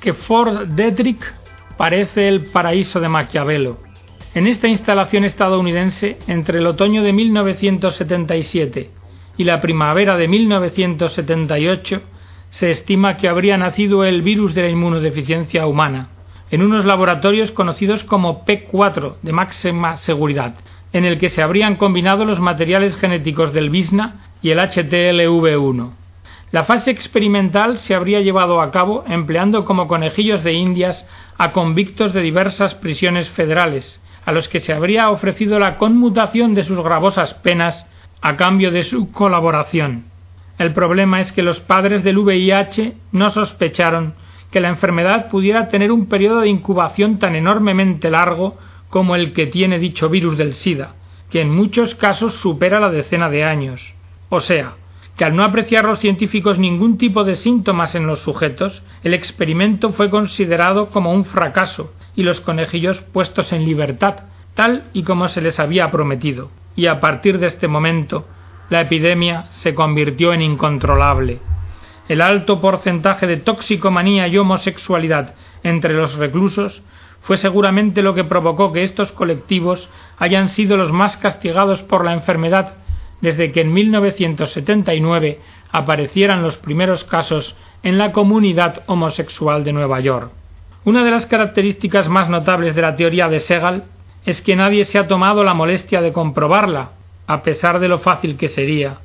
que 0.00 0.14
Fort 0.14 0.62
Detrick 0.68 1.30
parece 1.76 2.26
el 2.26 2.46
paraíso 2.46 3.00
de 3.00 3.08
Maquiavelo. 3.10 3.80
En 4.32 4.46
esta 4.46 4.66
instalación 4.66 5.24
estadounidense, 5.24 6.16
entre 6.26 6.58
el 6.58 6.66
otoño 6.66 7.02
de 7.02 7.12
1977 7.12 9.01
y 9.36 9.44
la 9.44 9.60
primavera 9.60 10.16
de 10.16 10.28
1978, 10.28 12.02
se 12.50 12.70
estima 12.70 13.16
que 13.16 13.28
habría 13.28 13.56
nacido 13.56 14.04
el 14.04 14.22
virus 14.22 14.54
de 14.54 14.62
la 14.62 14.68
inmunodeficiencia 14.68 15.66
humana, 15.66 16.08
en 16.50 16.62
unos 16.62 16.84
laboratorios 16.84 17.50
conocidos 17.50 18.04
como 18.04 18.44
P4 18.44 19.16
de 19.22 19.32
máxima 19.32 19.96
seguridad, 19.96 20.54
en 20.92 21.06
el 21.06 21.18
que 21.18 21.30
se 21.30 21.42
habrían 21.42 21.76
combinado 21.76 22.26
los 22.26 22.40
materiales 22.40 22.96
genéticos 22.96 23.54
del 23.54 23.70
BISNA 23.70 24.26
y 24.42 24.50
el 24.50 24.58
HTLV1. 24.58 25.92
La 26.50 26.64
fase 26.64 26.90
experimental 26.90 27.78
se 27.78 27.94
habría 27.94 28.20
llevado 28.20 28.60
a 28.60 28.70
cabo 28.70 29.04
empleando 29.08 29.64
como 29.64 29.88
conejillos 29.88 30.44
de 30.44 30.52
indias 30.52 31.06
a 31.38 31.52
convictos 31.52 32.12
de 32.12 32.20
diversas 32.20 32.74
prisiones 32.74 33.30
federales, 33.30 34.02
a 34.26 34.32
los 34.32 34.50
que 34.50 34.60
se 34.60 34.74
habría 34.74 35.08
ofrecido 35.08 35.58
la 35.58 35.78
conmutación 35.78 36.54
de 36.54 36.64
sus 36.64 36.78
gravosas 36.80 37.32
penas 37.32 37.86
a 38.22 38.36
cambio 38.36 38.70
de 38.70 38.84
su 38.84 39.10
colaboración. 39.10 40.04
El 40.56 40.72
problema 40.72 41.20
es 41.20 41.32
que 41.32 41.42
los 41.42 41.58
padres 41.60 42.04
del 42.04 42.18
VIH 42.18 42.94
no 43.10 43.30
sospecharon 43.30 44.14
que 44.52 44.60
la 44.60 44.68
enfermedad 44.68 45.28
pudiera 45.28 45.68
tener 45.68 45.90
un 45.90 46.06
periodo 46.06 46.40
de 46.40 46.48
incubación 46.48 47.18
tan 47.18 47.34
enormemente 47.34 48.10
largo 48.10 48.56
como 48.90 49.16
el 49.16 49.32
que 49.32 49.46
tiene 49.46 49.80
dicho 49.80 50.08
virus 50.08 50.38
del 50.38 50.54
SIDA, 50.54 50.94
que 51.30 51.40
en 51.40 51.50
muchos 51.50 51.96
casos 51.96 52.34
supera 52.34 52.78
la 52.78 52.90
decena 52.90 53.28
de 53.28 53.42
años. 53.42 53.94
O 54.28 54.38
sea, 54.38 54.74
que 55.16 55.24
al 55.24 55.34
no 55.34 55.42
apreciar 55.42 55.84
los 55.84 55.98
científicos 55.98 56.58
ningún 56.58 56.98
tipo 56.98 57.24
de 57.24 57.34
síntomas 57.34 57.94
en 57.96 58.06
los 58.06 58.20
sujetos, 58.20 58.82
el 59.02 59.14
experimento 59.14 59.92
fue 59.92 60.10
considerado 60.10 60.90
como 60.90 61.12
un 61.12 61.24
fracaso 61.24 61.92
y 62.14 62.22
los 62.22 62.40
conejillos 62.40 63.00
puestos 63.00 63.52
en 63.52 63.64
libertad, 63.64 64.24
tal 64.54 64.84
y 64.92 65.02
como 65.02 65.26
se 65.28 65.40
les 65.40 65.58
había 65.58 65.90
prometido. 65.90 66.50
Y 66.76 66.86
a 66.86 67.00
partir 67.00 67.38
de 67.38 67.46
este 67.46 67.68
momento, 67.68 68.26
la 68.70 68.80
epidemia 68.82 69.46
se 69.50 69.74
convirtió 69.74 70.32
en 70.32 70.42
incontrolable. 70.42 71.40
El 72.08 72.20
alto 72.20 72.60
porcentaje 72.60 73.26
de 73.26 73.36
toxicomanía 73.36 74.28
y 74.28 74.38
homosexualidad 74.38 75.34
entre 75.62 75.94
los 75.94 76.14
reclusos 76.14 76.82
fue 77.22 77.36
seguramente 77.36 78.02
lo 78.02 78.14
que 78.14 78.24
provocó 78.24 78.72
que 78.72 78.82
estos 78.82 79.12
colectivos 79.12 79.88
hayan 80.18 80.48
sido 80.48 80.76
los 80.76 80.92
más 80.92 81.16
castigados 81.16 81.82
por 81.82 82.04
la 82.04 82.14
enfermedad 82.14 82.74
desde 83.20 83.52
que 83.52 83.60
en 83.60 83.72
1979 83.72 85.40
aparecieran 85.70 86.42
los 86.42 86.56
primeros 86.56 87.04
casos 87.04 87.56
en 87.82 87.96
la 87.96 88.12
comunidad 88.12 88.82
homosexual 88.86 89.64
de 89.64 89.72
Nueva 89.72 90.00
York. 90.00 90.32
Una 90.84 91.04
de 91.04 91.12
las 91.12 91.26
características 91.26 92.08
más 92.08 92.28
notables 92.28 92.74
de 92.74 92.82
la 92.82 92.96
teoría 92.96 93.28
de 93.28 93.38
Segal 93.38 93.84
es 94.24 94.40
que 94.40 94.56
nadie 94.56 94.84
se 94.84 94.98
ha 94.98 95.08
tomado 95.08 95.44
la 95.44 95.54
molestia 95.54 96.00
de 96.00 96.12
comprobarla, 96.12 96.90
a 97.26 97.42
pesar 97.42 97.80
de 97.80 97.88
lo 97.88 97.98
fácil 97.98 98.36
que 98.36 98.48
sería. 98.48 98.98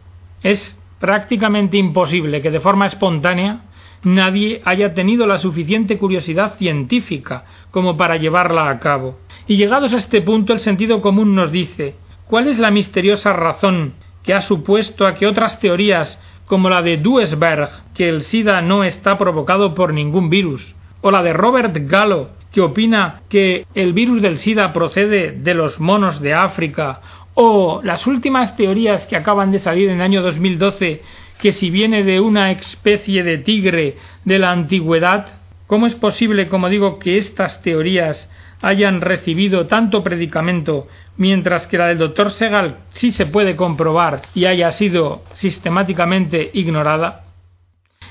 Es 0.44 0.78
prácticamente 1.00 1.78
imposible 1.78 2.42
que 2.42 2.52
de 2.52 2.60
forma 2.60 2.86
espontánea 2.86 3.62
nadie 4.04 4.62
haya 4.66 4.94
tenido 4.94 5.26
la 5.26 5.40
suficiente 5.40 5.98
curiosidad 5.98 6.56
científica 6.58 7.46
como 7.72 7.98
para 7.98 8.18
llevarla 8.18 8.70
a 8.70 8.80
cabo. 8.80 9.18
Y 9.48 9.58
llegados 9.58 9.94
a 9.94 9.98
este 9.98 10.22
punto 10.22 10.54
el 10.54 10.60
sentido 10.60 11.02
común 11.02 11.36
nos 11.36 11.52
dice 11.52 11.96
¿cuál 12.28 12.48
es 12.48 12.60
la 12.60 12.72
misteriosa 12.72 13.34
razón 13.34 13.94
que 14.24 14.34
ha 14.34 14.42
supuesto 14.42 15.08
a 15.08 15.16
que 15.16 15.26
otras 15.26 15.60
teorías 15.60 16.20
como 16.46 16.70
la 16.70 16.82
de 16.82 16.98
Duesberg, 16.98 17.70
que 17.94 18.08
el 18.10 18.24
SIDA 18.24 18.62
no 18.62 18.84
está 18.84 19.18
provocado 19.18 19.74
por 19.74 19.94
ningún 19.94 20.30
virus, 20.30 20.76
o 21.02 21.12
la 21.12 21.22
de 21.24 21.34
Robert 21.34 21.76
Gallo, 21.78 22.30
que 22.52 22.62
opina 22.62 23.22
que 23.30 23.66
el 23.76 23.94
virus 23.94 24.22
del 24.22 24.40
SIDA 24.40 24.74
procede 24.74 25.32
de 25.32 25.54
los 25.54 25.80
monos 25.80 26.22
de 26.22 26.34
África, 26.34 27.02
o 27.34 27.82
las 27.84 28.08
últimas 28.08 28.56
teorías 28.56 29.06
que 29.06 29.16
acaban 29.16 29.52
de 29.52 29.60
salir 29.60 29.90
en 29.90 29.98
el 29.98 30.02
año 30.02 30.22
2012 30.24 31.02
que 31.40 31.52
si 31.52 31.70
viene 31.70 32.04
de 32.04 32.20
una 32.20 32.52
especie 32.52 33.24
de 33.24 33.38
tigre 33.38 33.98
de 34.26 34.40
la 34.40 34.52
antigüedad, 34.52 35.28
¿cómo 35.68 35.86
es 35.86 35.96
posible, 35.96 36.48
como 36.48 36.70
digo, 36.70 36.98
que 36.98 37.18
estas 37.18 37.62
teorías 37.62 38.30
hayan 38.62 39.02
recibido 39.02 39.68
tanto 39.68 40.04
predicamento, 40.04 40.88
mientras 41.16 41.68
que 41.68 41.78
la 41.78 41.88
del 41.88 42.00
doctor 42.00 42.32
Segal 42.32 42.80
sí 42.90 43.12
se 43.12 43.28
puede 43.28 43.56
comprobar 43.56 44.24
y 44.34 44.46
haya 44.46 44.72
sido 44.72 45.22
sistemáticamente 45.34 46.50
ignorada? 46.54 47.27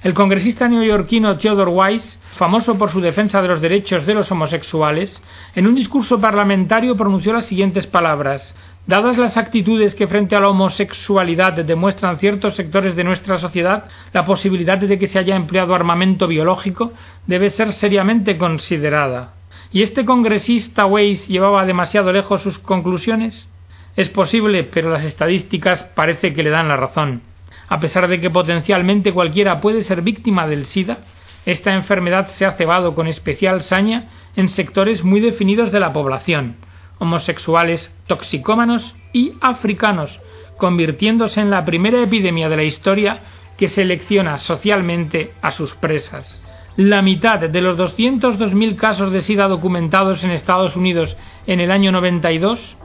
El 0.02 0.14
congresista 0.14 0.68
neoyorquino 0.68 1.36
Theodore 1.36 1.70
Weiss, 1.70 2.18
famoso 2.36 2.76
por 2.76 2.90
su 2.90 3.00
defensa 3.00 3.42
de 3.42 3.48
los 3.48 3.60
derechos 3.60 4.06
de 4.06 4.14
los 4.14 4.30
homosexuales, 4.30 5.22
en 5.54 5.66
un 5.66 5.74
discurso 5.74 6.20
parlamentario 6.20 6.96
pronunció 6.96 7.32
las 7.32 7.46
siguientes 7.46 7.86
palabras 7.86 8.54
Dadas 8.86 9.18
las 9.18 9.36
actitudes 9.36 9.96
que 9.96 10.06
frente 10.06 10.36
a 10.36 10.40
la 10.40 10.48
homosexualidad 10.48 11.54
demuestran 11.64 12.20
ciertos 12.20 12.54
sectores 12.54 12.94
de 12.94 13.02
nuestra 13.02 13.36
sociedad, 13.36 13.88
la 14.12 14.24
posibilidad 14.24 14.78
de 14.78 14.96
que 14.96 15.08
se 15.08 15.18
haya 15.18 15.34
empleado 15.34 15.74
armamento 15.74 16.28
biológico 16.28 16.92
debe 17.26 17.50
ser 17.50 17.72
seriamente 17.72 18.38
considerada. 18.38 19.32
¿Y 19.72 19.82
este 19.82 20.04
congresista 20.04 20.86
Weiss 20.86 21.26
llevaba 21.26 21.66
demasiado 21.66 22.12
lejos 22.12 22.42
sus 22.42 22.60
conclusiones? 22.60 23.48
Es 23.96 24.08
posible, 24.08 24.62
pero 24.62 24.90
las 24.90 25.04
estadísticas 25.04 25.82
parece 25.82 26.32
que 26.32 26.44
le 26.44 26.50
dan 26.50 26.68
la 26.68 26.76
razón. 26.76 27.22
A 27.68 27.80
pesar 27.80 28.08
de 28.08 28.20
que 28.20 28.30
potencialmente 28.30 29.12
cualquiera 29.12 29.60
puede 29.60 29.82
ser 29.82 30.02
víctima 30.02 30.46
del 30.46 30.66
SIDA, 30.66 30.98
esta 31.44 31.74
enfermedad 31.74 32.28
se 32.28 32.44
ha 32.44 32.52
cebado 32.52 32.94
con 32.94 33.06
especial 33.06 33.62
saña 33.62 34.08
en 34.36 34.48
sectores 34.48 35.04
muy 35.04 35.20
definidos 35.20 35.72
de 35.72 35.80
la 35.80 35.92
población, 35.92 36.56
homosexuales, 36.98 37.94
toxicómanos 38.06 38.94
y 39.12 39.32
africanos, 39.40 40.20
convirtiéndose 40.56 41.40
en 41.40 41.50
la 41.50 41.64
primera 41.64 42.02
epidemia 42.02 42.48
de 42.48 42.56
la 42.56 42.64
historia 42.64 43.20
que 43.56 43.68
selecciona 43.68 44.38
socialmente 44.38 45.32
a 45.40 45.50
sus 45.50 45.74
presas. 45.74 46.42
La 46.76 47.00
mitad 47.00 47.40
de 47.40 47.60
los 47.62 47.78
202.000 47.78 48.76
casos 48.76 49.10
de 49.10 49.22
SIDA 49.22 49.48
documentados 49.48 50.24
en 50.24 50.30
Estados 50.30 50.76
Unidos 50.76 51.16
en 51.46 51.60
el 51.60 51.70
año 51.70 51.90
92 51.90 52.76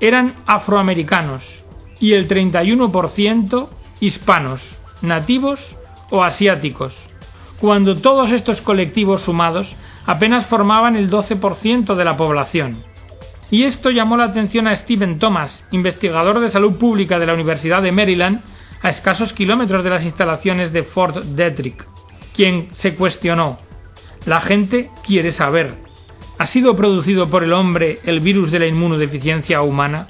eran 0.00 0.36
afroamericanos 0.46 1.44
y 1.98 2.12
el 2.12 2.28
31% 2.28 3.68
hispanos, 4.02 4.60
nativos 5.00 5.76
o 6.10 6.22
asiáticos, 6.22 6.94
cuando 7.58 7.96
todos 7.96 8.32
estos 8.32 8.60
colectivos 8.60 9.22
sumados 9.22 9.74
apenas 10.04 10.46
formaban 10.46 10.96
el 10.96 11.10
12% 11.10 11.94
de 11.94 12.04
la 12.04 12.16
población 12.16 12.84
y 13.52 13.64
esto 13.64 13.90
llamó 13.90 14.16
la 14.16 14.24
atención 14.24 14.66
a 14.66 14.74
Stephen 14.74 15.18
Thomas, 15.18 15.62
investigador 15.72 16.40
de 16.40 16.48
salud 16.48 16.78
pública 16.78 17.18
de 17.18 17.26
la 17.26 17.34
Universidad 17.34 17.82
de 17.82 17.92
Maryland, 17.92 18.40
a 18.80 18.88
escasos 18.88 19.34
kilómetros 19.34 19.84
de 19.84 19.90
las 19.90 20.04
instalaciones 20.06 20.72
de 20.72 20.84
Fort 20.84 21.16
Detrick, 21.16 21.86
quien 22.34 22.70
se 22.72 22.94
cuestionó 22.94 23.58
la 24.24 24.40
gente 24.40 24.90
quiere 25.04 25.32
saber. 25.32 25.74
¿Ha 26.38 26.46
sido 26.46 26.74
producido 26.76 27.28
por 27.28 27.44
el 27.44 27.52
hombre 27.52 27.98
el 28.04 28.20
virus 28.20 28.50
de 28.50 28.60
la 28.60 28.66
inmunodeficiencia 28.66 29.60
humana? 29.60 30.06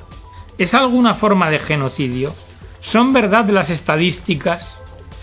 ¿Es 0.56 0.72
alguna 0.72 1.14
forma 1.14 1.50
de 1.50 1.58
genocidio? 1.58 2.34
¿Son 2.82 3.12
verdad 3.12 3.48
las 3.48 3.70
estadísticas? 3.70 4.68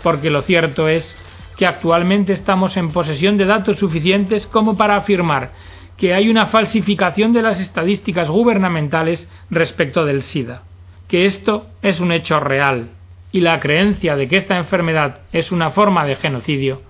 Porque 0.02 0.30
lo 0.30 0.42
cierto 0.42 0.88
es 0.88 1.16
que 1.56 1.66
actualmente 1.66 2.32
estamos 2.32 2.76
en 2.76 2.90
posesión 2.90 3.36
de 3.36 3.44
datos 3.44 3.78
suficientes 3.78 4.46
como 4.46 4.76
para 4.76 4.96
afirmar 4.96 5.50
que 5.98 6.14
hay 6.14 6.30
una 6.30 6.46
falsificación 6.46 7.34
de 7.34 7.42
las 7.42 7.60
estadísticas 7.60 8.30
gubernamentales 8.30 9.28
respecto 9.50 10.06
del 10.06 10.22
SIDA, 10.22 10.62
que 11.06 11.26
esto 11.26 11.66
es 11.82 12.00
un 12.00 12.12
hecho 12.12 12.40
real, 12.40 12.88
y 13.30 13.42
la 13.42 13.60
creencia 13.60 14.16
de 14.16 14.26
que 14.26 14.38
esta 14.38 14.56
enfermedad 14.56 15.20
es 15.32 15.52
una 15.52 15.70
forma 15.70 16.06
de 16.06 16.16
genocidio 16.16 16.80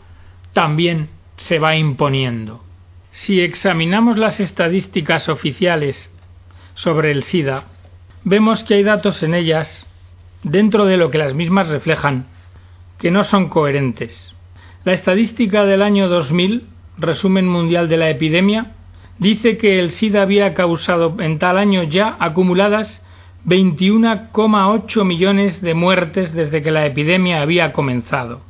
también 0.53 1.09
se 1.37 1.59
va 1.59 1.75
imponiendo. 1.75 2.63
Si 3.11 3.41
examinamos 3.41 4.17
las 4.17 4.39
estadísticas 4.39 5.29
oficiales 5.29 6.13
sobre 6.75 7.11
el 7.11 7.25
SIDA, 7.25 7.65
vemos 8.23 8.63
que 8.63 8.75
hay 8.75 8.85
datos 8.85 9.25
en 9.25 9.35
ellas, 9.35 9.87
dentro 10.43 10.87
de 10.87 10.97
lo 10.97 11.11
que 11.11 11.19
las 11.19 11.35
mismas 11.35 11.69
reflejan, 11.69 12.27
que 12.99 13.11
no 13.11 13.25
son 13.25 13.49
coherentes. 13.49 14.35
La 14.85 14.93
estadística 14.93 15.65
del 15.65 15.83
año 15.83 16.09
2000, 16.09 16.67
resumen 16.99 17.47
mundial 17.47 17.89
de 17.89 17.97
la 17.97 18.11
epidemia, 18.11 18.73
dice 19.19 19.57
que 19.57 19.79
el 19.79 19.91
SIDA 19.91 20.23
había 20.23 20.55
causado 20.55 21.17
en 21.21 21.39
tal 21.39 21.59
año 21.59 21.83
ya 21.83 22.17
acumuladas 22.19 23.03
21,8 23.47 25.05
millones 25.05 25.61
de 25.61 25.75
muertes 25.75 26.33
desde 26.33 26.63
que 26.63 26.71
la 26.71 26.87
epidemia 26.87 27.41
había 27.41 27.73
comenzado. 27.73 28.43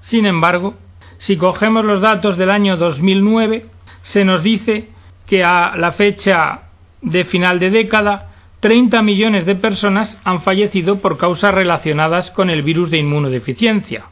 Sin 0.00 0.26
embargo, 0.26 0.74
si 1.18 1.36
cogemos 1.36 1.84
los 1.84 2.00
datos 2.00 2.38
del 2.38 2.50
año 2.50 2.76
2009, 2.76 3.66
se 4.02 4.24
nos 4.24 4.42
dice 4.42 4.88
que 5.26 5.44
a 5.44 5.76
la 5.76 5.92
fecha 5.92 6.62
de 7.02 7.24
final 7.24 7.58
de 7.58 7.70
década 7.70 8.27
30 8.60 9.02
millones 9.02 9.46
de 9.46 9.54
personas 9.54 10.18
han 10.24 10.42
fallecido 10.42 11.00
por 11.00 11.18
causas 11.18 11.54
relacionadas 11.54 12.30
con 12.30 12.50
el 12.50 12.62
virus 12.62 12.90
de 12.90 12.98
inmunodeficiencia. 12.98 14.06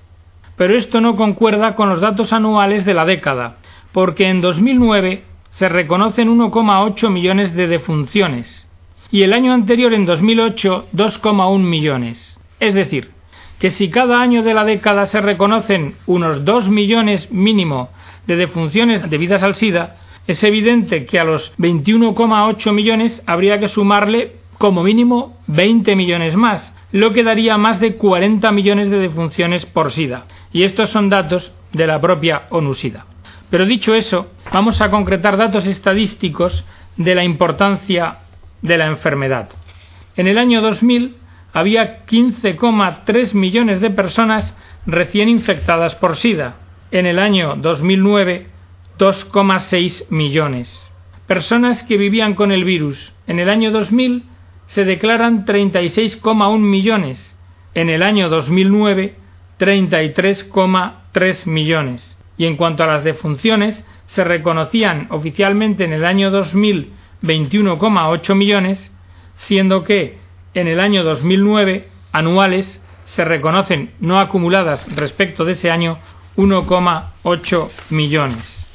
Pero 0.57 0.77
esto 0.77 1.01
no 1.01 1.17
concuerda 1.17 1.75
con 1.75 1.89
los 1.89 2.01
datos 2.01 2.33
anuales 2.33 2.85
de 2.85 2.95
la 2.95 3.05
década, 3.05 3.57
porque 3.93 4.29
en 4.29 4.41
2009 4.41 5.25
se 5.51 5.69
reconocen 5.69 6.29
1,8 6.29 7.11
millones 7.11 7.55
de 7.55 7.67
defunciones 7.67 8.67
y 9.11 9.23
el 9.23 9.33
año 9.33 9.53
anterior, 9.53 9.95
en 9.95 10.05
2008, 10.05 10.89
2,1 10.93 11.61
millones. 11.61 12.39
Es 12.59 12.75
decir, 12.75 13.11
que 13.59 13.71
si 13.71 13.89
cada 13.89 14.21
año 14.21 14.43
de 14.43 14.55
la 14.55 14.65
década 14.65 15.07
se 15.07 15.21
reconocen 15.21 15.95
unos 16.07 16.45
2 16.45 16.69
millones 16.71 17.31
mínimo 17.31 17.91
de 18.27 18.37
defunciones 18.37 19.09
debidas 19.09 19.43
al 19.43 19.55
SIDA, 19.55 19.97
es 20.27 20.43
evidente 20.43 21.07
que 21.07 21.19
a 21.19 21.25
los 21.25 21.57
21,8 21.59 22.73
millones 22.73 23.23
habría 23.27 23.61
que 23.61 23.69
sumarle 23.69 24.33
como 24.59 24.83
mínimo 24.83 25.39
20 25.47 25.95
millones 25.97 26.35
más, 26.35 26.75
lo 26.93 27.13
que 27.13 27.23
daría 27.23 27.57
más 27.59 27.79
de 27.81 27.95
40 27.97 28.51
millones 28.53 28.91
de 28.91 28.99
defunciones 28.99 29.67
por 29.67 29.93
SIDA. 29.93 30.25
Y 30.53 30.65
estos 30.65 30.91
son 30.91 31.09
datos 31.09 31.53
de 31.73 31.87
la 31.87 32.01
propia 32.01 32.43
ONU-SIDA. 32.51 33.07
Pero 33.51 33.67
dicho 33.67 33.95
eso, 33.95 34.31
vamos 34.53 34.81
a 34.81 34.91
concretar 34.91 35.37
datos 35.37 35.67
estadísticos 35.67 36.65
de 36.97 37.15
la 37.15 37.23
importancia 37.23 38.19
de 38.63 38.79
la 38.79 38.87
enfermedad. 38.87 39.51
En 40.17 40.27
el 40.27 40.39
año 40.39 40.63
2000 40.63 41.17
había 41.53 42.05
15,3 42.07 43.35
millones 43.35 43.81
de 43.81 43.91
personas 43.91 44.55
recién 44.87 45.29
infectadas 45.29 45.95
por 45.95 46.17
SIDA. 46.17 46.57
En 46.91 47.07
el 47.07 47.19
año 47.19 47.57
2009, 47.57 48.47
2,6 48.99 50.09
millones. 50.11 50.91
Personas 51.27 51.85
que 51.85 51.97
vivían 51.97 52.35
con 52.35 52.53
el 52.53 52.65
virus. 52.65 53.13
En 53.27 53.39
el 53.39 53.51
año 53.51 53.71
2000 53.71 54.25
se 54.67 54.85
declaran 54.85 55.45
36,1 55.45 56.59
millones. 56.59 57.37
En 57.75 57.91
el 57.91 58.03
año 58.03 58.29
2009, 58.29 59.17
33,3 59.59 61.47
millones 61.47 62.17
y 62.39 62.45
en 62.47 62.57
cuanto 62.57 62.85
a 62.85 62.87
las 62.87 63.05
defunciones, 63.05 63.83
se 64.07 64.23
reconocían 64.25 65.09
oficialmente 65.11 65.85
en 65.85 65.93
el 65.93 66.05
año 66.05 66.31
2000 66.31 66.93
21,8 67.23 68.35
millones, 68.35 68.93
siendo 69.37 69.85
que 69.85 70.19
en 70.55 70.69
el 70.69 70.81
año 70.81 71.05
2009 71.05 71.89
anuales 72.13 72.83
se 73.05 73.25
reconocen 73.25 73.93
no 74.01 74.19
acumuladas 74.19 74.87
respecto 74.95 75.45
de 75.45 75.53
ese 75.53 75.71
año 75.71 75.99
1,8 76.37 77.71
millones. 77.91 78.66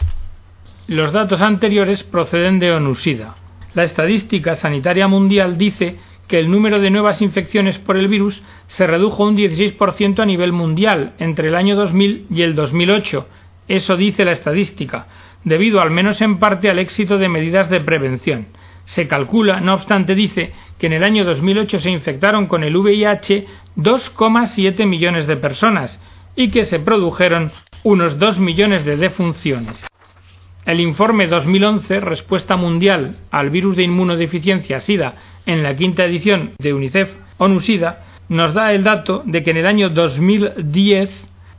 Los 0.88 1.12
datos 1.12 1.42
anteriores 1.42 2.04
proceden 2.04 2.60
de 2.60 2.72
ONUSIDA. 2.72 3.36
La 3.76 3.84
estadística 3.84 4.56
sanitaria 4.56 5.08
mundial 5.08 5.58
dice 5.58 5.98
que 6.28 6.40
el 6.40 6.50
número 6.50 6.80
de 6.80 6.90
nuevas 6.90 7.22
infecciones 7.22 7.78
por 7.78 7.98
el 7.98 8.08
virus 8.08 8.42
se 8.68 8.88
redujo 8.88 9.24
un 9.24 9.38
16% 9.38 10.20
a 10.20 10.26
nivel 10.26 10.52
mundial 10.52 11.14
entre 11.20 11.50
el 11.50 11.56
año 11.56 11.76
2000 11.76 12.26
y 12.32 12.42
el 12.42 12.56
2008. 12.56 13.28
Eso 13.68 13.96
dice 13.96 14.26
la 14.26 14.32
estadística, 14.32 15.08
debido 15.44 15.82
al 15.82 15.92
menos 15.92 16.20
en 16.22 16.40
parte 16.40 16.70
al 16.70 16.80
éxito 16.80 17.20
de 17.20 17.30
medidas 17.30 17.70
de 17.70 17.80
prevención. 17.80 18.48
Se 18.86 19.08
calcula, 19.08 19.62
no 19.62 19.76
obstante, 19.76 20.16
dice 20.16 20.52
que 20.80 20.88
en 20.88 20.94
el 20.94 21.04
año 21.04 21.24
2008 21.26 21.80
se 21.80 21.92
infectaron 21.92 22.48
con 22.48 22.64
el 22.64 22.76
VIH 22.76 23.46
2,7 23.78 24.86
millones 24.88 25.28
de 25.28 25.38
personas 25.38 26.02
y 26.36 26.50
que 26.50 26.64
se 26.64 26.80
produjeron 26.80 27.52
unos 27.84 28.18
2 28.18 28.40
millones 28.40 28.84
de 28.84 28.98
defunciones. 28.98 29.86
El 30.66 30.80
informe 30.80 31.28
2011, 31.28 32.00
Respuesta 32.02 32.56
Mundial 32.56 33.16
al 33.32 33.50
Virus 33.50 33.76
de 33.76 33.84
Inmunodeficiencia 33.84 34.80
SIDA, 34.80 35.16
en 35.48 35.64
la 35.64 35.76
quinta 35.76 36.06
edición 36.06 36.52
de 36.60 36.74
UNICEF 36.74 37.10
ONU-SIDA, 37.40 38.06
nos 38.30 38.54
da 38.54 38.72
el 38.72 38.84
dato 38.84 39.24
de 39.26 39.42
que 39.42 39.52
en 39.52 39.58
el 39.58 39.66
año 39.66 39.90
2010 39.90 41.10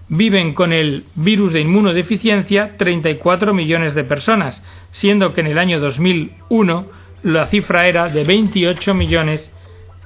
viven 0.08 0.54
con 0.54 0.72
el 0.72 1.04
virus 1.16 1.52
de 1.52 1.60
inmunodeficiencia 1.60 2.76
34 2.76 3.52
millones 3.52 3.94
de 3.94 4.04
personas, 4.04 4.62
siendo 4.92 5.32
que 5.32 5.40
en 5.40 5.48
el 5.48 5.58
año 5.58 5.80
2001 5.80 6.86
la 7.24 7.46
cifra 7.48 7.88
era 7.88 8.08
de 8.08 8.22
28 8.22 8.94
millones 8.94 9.50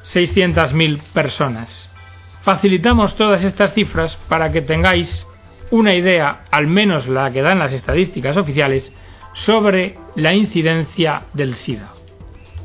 600 0.05 0.73
mil 0.73 1.03
personas. 1.13 1.91
Facilitamos 2.43 3.17
todas 3.17 3.45
estas 3.45 3.75
cifras 3.75 4.17
para 4.29 4.53
que 4.53 4.63
tengáis 4.63 5.27
una 5.71 5.95
idea, 5.95 6.45
al 6.51 6.67
menos 6.67 7.09
la 7.09 7.33
que 7.33 7.43
dan 7.43 7.59
las 7.59 7.73
estadísticas 7.73 8.37
oficiales, 8.37 8.93
sobre 9.33 9.97
la 10.15 10.35
incidencia 10.35 11.23
del 11.35 11.55
SIDA. 11.55 11.93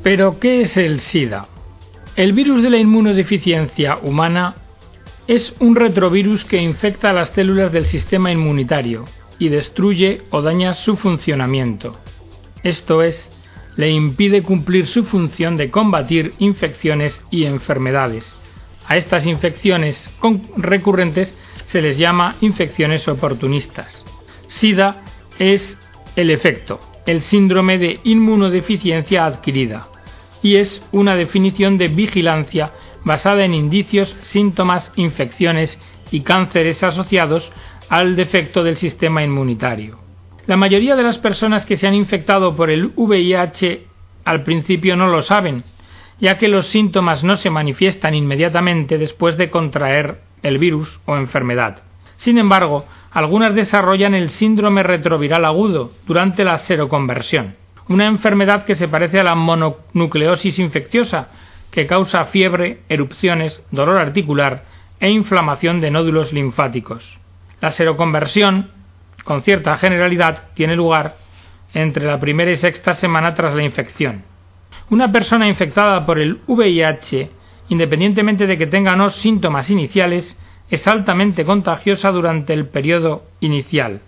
Pero, 0.02 0.38
¿qué 0.40 0.62
es 0.62 0.76
el 0.76 1.00
SIDA? 1.00 1.46
El 2.16 2.32
virus 2.32 2.62
de 2.62 2.70
la 2.70 2.78
inmunodeficiencia 2.78 3.98
humana 4.02 4.54
es 5.26 5.54
un 5.60 5.76
retrovirus 5.76 6.44
que 6.44 6.60
infecta 6.60 7.12
las 7.12 7.30
células 7.30 7.72
del 7.72 7.86
sistema 7.86 8.32
inmunitario 8.32 9.06
y 9.38 9.48
destruye 9.48 10.22
o 10.30 10.42
daña 10.42 10.74
su 10.74 10.96
funcionamiento. 10.96 11.98
Esto 12.62 13.02
es, 13.02 13.30
le 13.76 13.90
impide 13.90 14.42
cumplir 14.42 14.86
su 14.86 15.04
función 15.04 15.56
de 15.56 15.70
combatir 15.70 16.34
infecciones 16.38 17.20
y 17.30 17.44
enfermedades. 17.44 18.34
A 18.86 18.96
estas 18.96 19.26
infecciones 19.26 20.10
recurrentes 20.56 21.36
se 21.66 21.80
les 21.80 21.98
llama 21.98 22.36
infecciones 22.40 23.06
oportunistas. 23.08 24.04
SIDA 24.48 25.02
es 25.38 25.78
el 26.16 26.30
efecto, 26.30 26.80
el 27.06 27.22
síndrome 27.22 27.78
de 27.78 28.00
inmunodeficiencia 28.04 29.24
adquirida, 29.24 29.88
y 30.42 30.56
es 30.56 30.82
una 30.92 31.16
definición 31.16 31.78
de 31.78 31.88
vigilancia 31.88 32.72
basada 33.04 33.44
en 33.44 33.54
indicios, 33.54 34.16
síntomas, 34.22 34.92
infecciones 34.96 35.78
y 36.10 36.20
cánceres 36.20 36.82
asociados 36.82 37.50
al 37.88 38.16
defecto 38.16 38.62
del 38.62 38.76
sistema 38.76 39.22
inmunitario. 39.22 39.98
La 40.46 40.56
mayoría 40.56 40.96
de 40.96 41.02
las 41.02 41.18
personas 41.18 41.64
que 41.64 41.76
se 41.76 41.86
han 41.86 41.94
infectado 41.94 42.54
por 42.56 42.70
el 42.70 42.92
VIH 42.96 43.86
al 44.24 44.42
principio 44.42 44.96
no 44.96 45.08
lo 45.08 45.22
saben, 45.22 45.64
ya 46.18 46.38
que 46.38 46.48
los 46.48 46.68
síntomas 46.68 47.24
no 47.24 47.36
se 47.36 47.50
manifiestan 47.50 48.14
inmediatamente 48.14 48.98
después 48.98 49.36
de 49.36 49.50
contraer 49.50 50.20
el 50.42 50.58
virus 50.58 51.00
o 51.06 51.16
enfermedad. 51.16 51.82
Sin 52.16 52.38
embargo, 52.38 52.86
algunas 53.10 53.54
desarrollan 53.54 54.14
el 54.14 54.30
síndrome 54.30 54.82
retroviral 54.82 55.44
agudo 55.44 55.92
durante 56.06 56.44
la 56.44 56.58
seroconversión, 56.58 57.56
una 57.88 58.06
enfermedad 58.06 58.64
que 58.64 58.74
se 58.74 58.88
parece 58.88 59.20
a 59.20 59.24
la 59.24 59.34
mononucleosis 59.34 60.58
infecciosa, 60.58 61.28
que 61.70 61.86
causa 61.86 62.26
fiebre, 62.26 62.80
erupciones, 62.88 63.64
dolor 63.70 63.98
articular 63.98 64.64
e 65.00 65.10
inflamación 65.10 65.80
de 65.80 65.90
nódulos 65.90 66.32
linfáticos. 66.32 67.18
La 67.60 67.70
seroconversión, 67.70 68.70
con 69.24 69.42
cierta 69.42 69.76
generalidad, 69.78 70.50
tiene 70.54 70.76
lugar 70.76 71.16
entre 71.74 72.06
la 72.06 72.20
primera 72.20 72.50
y 72.50 72.56
sexta 72.56 72.94
semana 72.94 73.34
tras 73.34 73.54
la 73.54 73.62
infección. 73.62 74.24
Una 74.90 75.10
persona 75.10 75.48
infectada 75.48 76.04
por 76.04 76.18
el 76.18 76.40
VIH, 76.46 77.30
independientemente 77.68 78.46
de 78.46 78.58
que 78.58 78.66
tenga 78.66 78.96
no 78.96 79.10
síntomas 79.10 79.70
iniciales, 79.70 80.36
es 80.70 80.86
altamente 80.86 81.44
contagiosa 81.44 82.10
durante 82.10 82.52
el 82.52 82.68
periodo 82.68 83.24
inicial. 83.40 84.00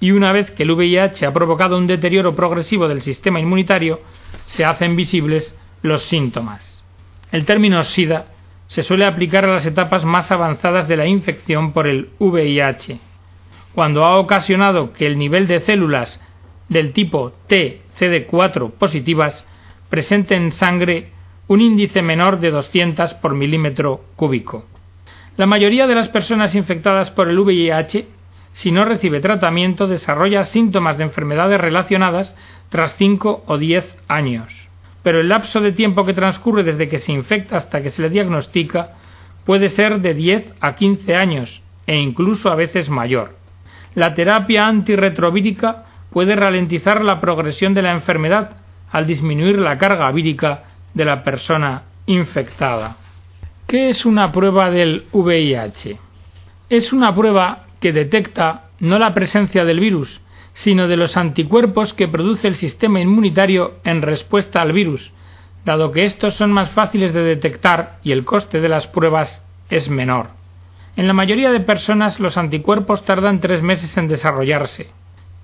Y 0.00 0.10
una 0.10 0.32
vez 0.32 0.50
que 0.50 0.64
el 0.64 0.70
VIH 0.72 1.26
ha 1.26 1.32
provocado 1.32 1.78
un 1.78 1.86
deterioro 1.86 2.34
progresivo 2.34 2.88
del 2.88 3.02
sistema 3.02 3.40
inmunitario, 3.40 4.00
se 4.46 4.64
hacen 4.64 4.96
visibles 4.96 5.56
los 5.82 6.02
síntomas. 6.04 6.82
El 7.30 7.44
término 7.44 7.82
SIDA 7.82 8.26
se 8.66 8.82
suele 8.82 9.04
aplicar 9.04 9.44
a 9.44 9.52
las 9.52 9.66
etapas 9.66 10.04
más 10.04 10.30
avanzadas 10.30 10.88
de 10.88 10.96
la 10.96 11.06
infección 11.06 11.72
por 11.72 11.86
el 11.86 12.10
VIH, 12.18 13.00
cuando 13.74 14.04
ha 14.04 14.18
ocasionado 14.18 14.92
que 14.92 15.06
el 15.06 15.18
nivel 15.18 15.46
de 15.46 15.60
células 15.60 16.20
del 16.68 16.92
tipo 16.92 17.32
T-CD4 17.48 18.72
positivas 18.72 19.46
presente 19.92 20.34
en 20.34 20.52
sangre 20.52 21.12
un 21.48 21.60
índice 21.60 22.00
menor 22.00 22.40
de 22.40 22.50
200 22.50 23.12
por 23.20 23.34
milímetro 23.34 24.00
cúbico. 24.16 24.64
La 25.36 25.44
mayoría 25.44 25.86
de 25.86 25.94
las 25.94 26.08
personas 26.08 26.54
infectadas 26.54 27.10
por 27.10 27.28
el 27.28 27.38
VIH, 27.38 28.08
si 28.54 28.72
no 28.72 28.86
recibe 28.86 29.20
tratamiento, 29.20 29.86
desarrolla 29.86 30.46
síntomas 30.46 30.96
de 30.96 31.04
enfermedades 31.04 31.60
relacionadas 31.60 32.34
tras 32.70 32.96
5 32.96 33.44
o 33.46 33.58
10 33.58 33.98
años 34.08 34.62
pero 35.02 35.20
el 35.20 35.28
lapso 35.28 35.60
de 35.60 35.72
tiempo 35.72 36.04
que 36.04 36.14
transcurre 36.14 36.62
desde 36.62 36.88
que 36.88 36.98
se 36.98 37.12
infecta 37.12 37.56
hasta 37.56 37.82
que 37.82 37.90
se 37.90 38.02
le 38.02 38.10
diagnostica 38.10 38.92
puede 39.44 39.68
ser 39.68 40.00
de 40.00 40.14
10 40.14 40.54
a 40.60 40.76
15 40.76 41.14
años 41.16 41.62
e 41.86 41.96
incluso 41.96 42.50
a 42.50 42.54
veces 42.54 42.88
mayor. 42.88 43.36
La 43.94 44.14
terapia 44.14 44.66
antirretrovírica 44.66 45.84
puede 46.10 46.36
ralentizar 46.36 47.04
la 47.04 47.20
progresión 47.20 47.74
de 47.74 47.82
la 47.82 47.92
enfermedad 47.92 48.61
al 48.92 49.06
disminuir 49.06 49.58
la 49.58 49.78
carga 49.78 50.10
vírica 50.12 50.64
de 50.94 51.04
la 51.04 51.24
persona 51.24 51.82
infectada. 52.06 52.96
¿Qué 53.66 53.90
es 53.90 54.04
una 54.04 54.30
prueba 54.30 54.70
del 54.70 55.06
VIH? 55.12 55.98
Es 56.68 56.92
una 56.92 57.14
prueba 57.14 57.66
que 57.80 57.92
detecta 57.92 58.68
no 58.80 58.98
la 58.98 59.14
presencia 59.14 59.64
del 59.64 59.80
virus, 59.80 60.20
sino 60.54 60.88
de 60.88 60.96
los 60.96 61.16
anticuerpos 61.16 61.94
que 61.94 62.08
produce 62.08 62.48
el 62.48 62.56
sistema 62.56 63.00
inmunitario 63.00 63.74
en 63.84 64.02
respuesta 64.02 64.60
al 64.60 64.72
virus, 64.72 65.10
dado 65.64 65.92
que 65.92 66.04
estos 66.04 66.34
son 66.34 66.52
más 66.52 66.70
fáciles 66.70 67.12
de 67.12 67.22
detectar 67.22 67.98
y 68.02 68.12
el 68.12 68.24
coste 68.24 68.60
de 68.60 68.68
las 68.68 68.86
pruebas 68.86 69.42
es 69.70 69.88
menor. 69.88 70.28
En 70.96 71.06
la 71.06 71.14
mayoría 71.14 71.50
de 71.50 71.60
personas 71.60 72.20
los 72.20 72.36
anticuerpos 72.36 73.04
tardan 73.04 73.40
tres 73.40 73.62
meses 73.62 73.96
en 73.96 74.08
desarrollarse, 74.08 74.90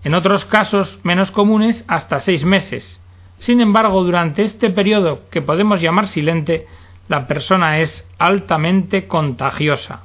en 0.04 0.14
otros 0.14 0.44
casos 0.44 0.98
menos 1.02 1.30
comunes 1.30 1.84
hasta 1.88 2.20
seis 2.20 2.44
meses. 2.44 3.00
Sin 3.38 3.60
embargo, 3.60 4.02
durante 4.02 4.42
este 4.42 4.70
periodo 4.70 5.28
que 5.30 5.42
podemos 5.42 5.80
llamar 5.80 6.08
silente, 6.08 6.66
la 7.08 7.26
persona 7.26 7.78
es 7.78 8.06
altamente 8.18 9.06
contagiosa. 9.06 10.02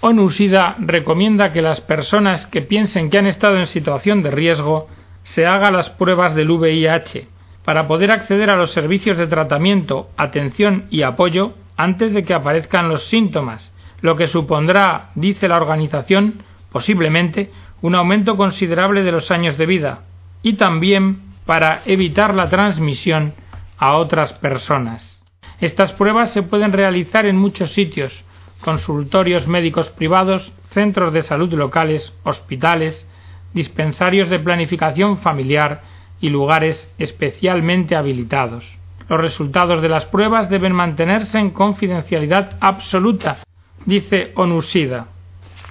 ONUSIDA 0.00 0.76
recomienda 0.78 1.52
que 1.52 1.62
las 1.62 1.80
personas 1.80 2.46
que 2.46 2.62
piensen 2.62 3.10
que 3.10 3.18
han 3.18 3.26
estado 3.26 3.58
en 3.58 3.66
situación 3.66 4.22
de 4.22 4.30
riesgo 4.30 4.88
se 5.24 5.46
hagan 5.46 5.74
las 5.74 5.90
pruebas 5.90 6.34
del 6.34 6.50
VIH 6.50 7.26
para 7.64 7.88
poder 7.88 8.12
acceder 8.12 8.48
a 8.48 8.56
los 8.56 8.70
servicios 8.70 9.16
de 9.16 9.26
tratamiento, 9.26 10.08
atención 10.16 10.86
y 10.90 11.02
apoyo 11.02 11.54
antes 11.76 12.12
de 12.12 12.22
que 12.22 12.32
aparezcan 12.32 12.88
los 12.88 13.08
síntomas, 13.08 13.72
lo 14.00 14.16
que 14.16 14.28
supondrá, 14.28 15.10
dice 15.16 15.48
la 15.48 15.56
organización, 15.56 16.42
posiblemente 16.70 17.50
un 17.82 17.94
aumento 17.94 18.36
considerable 18.36 19.02
de 19.02 19.12
los 19.12 19.30
años 19.30 19.58
de 19.58 19.66
vida 19.66 20.00
y 20.42 20.54
también 20.54 21.27
para 21.48 21.80
evitar 21.86 22.34
la 22.34 22.50
transmisión 22.50 23.32
a 23.78 23.94
otras 23.96 24.34
personas. 24.34 25.18
Estas 25.60 25.94
pruebas 25.94 26.30
se 26.30 26.42
pueden 26.42 26.74
realizar 26.74 27.24
en 27.24 27.38
muchos 27.38 27.72
sitios, 27.72 28.22
consultorios 28.60 29.48
médicos 29.48 29.88
privados, 29.88 30.52
centros 30.72 31.10
de 31.14 31.22
salud 31.22 31.50
locales, 31.54 32.12
hospitales, 32.22 33.06
dispensarios 33.54 34.28
de 34.28 34.40
planificación 34.40 35.20
familiar 35.20 35.84
y 36.20 36.28
lugares 36.28 36.86
especialmente 36.98 37.96
habilitados. 37.96 38.70
Los 39.08 39.18
resultados 39.18 39.80
de 39.80 39.88
las 39.88 40.04
pruebas 40.04 40.50
deben 40.50 40.74
mantenerse 40.74 41.38
en 41.38 41.48
confidencialidad 41.48 42.58
absoluta, 42.60 43.38
dice 43.86 44.32
ONUSIDA, 44.34 45.06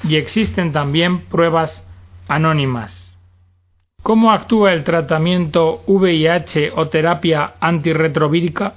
y 0.03 0.15
existen 0.15 0.71
también 0.71 1.25
pruebas 1.25 1.87
anónimas. 2.27 3.06
¿Cómo 4.07 4.31
actúa 4.31 4.71
el 4.71 4.85
tratamiento 4.85 5.81
VIH 5.85 6.71
o 6.77 6.87
terapia 6.87 7.55
antirretrovírica? 7.59 8.75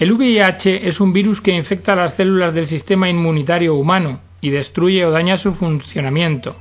El 0.00 0.12
VIH 0.14 0.88
es 0.88 1.00
un 1.00 1.12
virus 1.12 1.40
que 1.40 1.52
infecta 1.52 1.94
las 1.94 2.14
células 2.14 2.52
del 2.52 2.66
sistema 2.66 3.08
inmunitario 3.08 3.76
humano 3.76 4.18
y 4.40 4.50
destruye 4.50 5.06
o 5.06 5.12
daña 5.12 5.36
su 5.36 5.54
funcionamiento. 5.54 6.56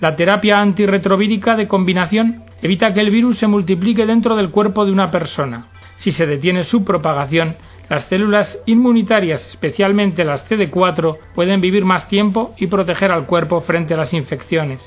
La 0.00 0.16
terapia 0.16 0.60
antirretrovírica 0.60 1.56
de 1.56 1.68
combinación 1.68 2.44
evita 2.62 2.94
que 2.94 3.00
el 3.00 3.10
virus 3.10 3.38
se 3.38 3.48
multiplique 3.48 4.06
dentro 4.06 4.34
del 4.34 4.48
cuerpo 4.48 4.86
de 4.86 4.92
una 4.92 5.10
persona. 5.10 5.68
Si 5.96 6.10
se 6.10 6.26
detiene 6.26 6.64
su 6.64 6.84
propagación, 6.84 7.56
las 7.90 8.04
células 8.04 8.58
inmunitarias, 8.64 9.46
especialmente 9.46 10.24
las 10.24 10.48
CD4, 10.48 11.18
pueden 11.34 11.60
vivir 11.60 11.84
más 11.84 12.08
tiempo 12.08 12.54
y 12.56 12.68
proteger 12.68 13.12
al 13.12 13.26
cuerpo 13.26 13.60
frente 13.60 13.92
a 13.92 13.98
las 13.98 14.14
infecciones. 14.14 14.80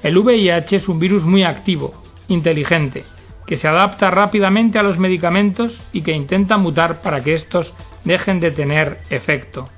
El 0.00 0.16
VIH 0.16 0.76
es 0.76 0.88
un 0.88 1.00
virus 1.00 1.24
muy 1.24 1.42
activo, 1.42 1.92
inteligente, 2.28 3.02
que 3.46 3.56
se 3.56 3.66
adapta 3.66 4.12
rápidamente 4.12 4.78
a 4.78 4.84
los 4.84 4.96
medicamentos 4.96 5.80
y 5.92 6.02
que 6.02 6.12
intenta 6.12 6.56
mutar 6.56 7.02
para 7.02 7.24
que 7.24 7.34
estos 7.34 7.74
dejen 8.04 8.38
de 8.38 8.52
tener 8.52 9.00
efecto. 9.10 9.68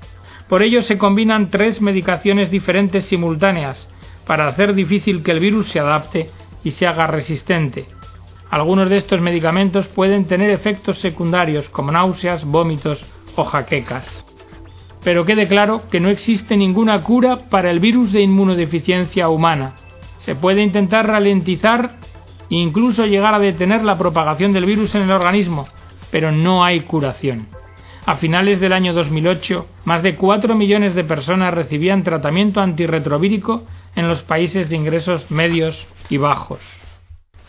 Por 0.47 0.61
ello 0.61 0.83
se 0.83 0.99
combinan 0.99 1.49
tres 1.49 1.81
medicaciones 1.81 2.51
diferentes 2.51 3.05
simultáneas 3.05 3.87
para 4.27 4.47
hacer 4.47 4.75
difícil 4.75 5.23
que 5.23 5.31
el 5.31 5.39
virus 5.39 5.69
se 5.69 5.79
adapte 5.79 6.29
y 6.63 6.71
se 6.71 6.85
haga 6.85 7.07
resistente. 7.07 7.87
Algunos 8.51 8.89
de 8.89 8.97
estos 8.97 9.21
medicamentos 9.21 9.87
pueden 9.87 10.25
tener 10.25 10.51
efectos 10.51 10.99
secundarios 10.99 11.67
como 11.69 11.91
náuseas, 11.91 12.45
vómitos 12.45 13.03
o 13.35 13.43
jaquecas. 13.43 14.23
Pero 15.03 15.25
quede 15.25 15.47
claro 15.47 15.81
que 15.89 15.99
no 15.99 16.09
existe 16.09 16.55
ninguna 16.55 17.01
cura 17.01 17.49
para 17.49 17.71
el 17.71 17.79
virus 17.79 18.11
de 18.11 18.21
inmunodeficiencia 18.21 19.27
humana 19.29 19.77
se 20.21 20.35
puede 20.35 20.61
intentar 20.61 21.07
ralentizar 21.07 21.97
e 22.49 22.55
incluso 22.55 23.05
llegar 23.05 23.33
a 23.33 23.39
detener 23.39 23.83
la 23.83 23.97
propagación 23.97 24.53
del 24.53 24.65
virus 24.65 24.95
en 24.95 25.03
el 25.03 25.11
organismo, 25.11 25.67
pero 26.11 26.31
no 26.31 26.63
hay 26.63 26.81
curación. 26.81 27.47
A 28.05 28.17
finales 28.17 28.59
del 28.59 28.73
año 28.73 28.93
2008, 28.93 29.67
más 29.85 30.01
de 30.01 30.15
4 30.15 30.55
millones 30.55 30.95
de 30.95 31.03
personas 31.03 31.53
recibían 31.53 32.03
tratamiento 32.03 32.59
antirretrovírico 32.59 33.63
en 33.95 34.07
los 34.07 34.21
países 34.23 34.69
de 34.69 34.75
ingresos 34.75 35.29
medios 35.29 35.85
y 36.09 36.17
bajos. 36.17 36.59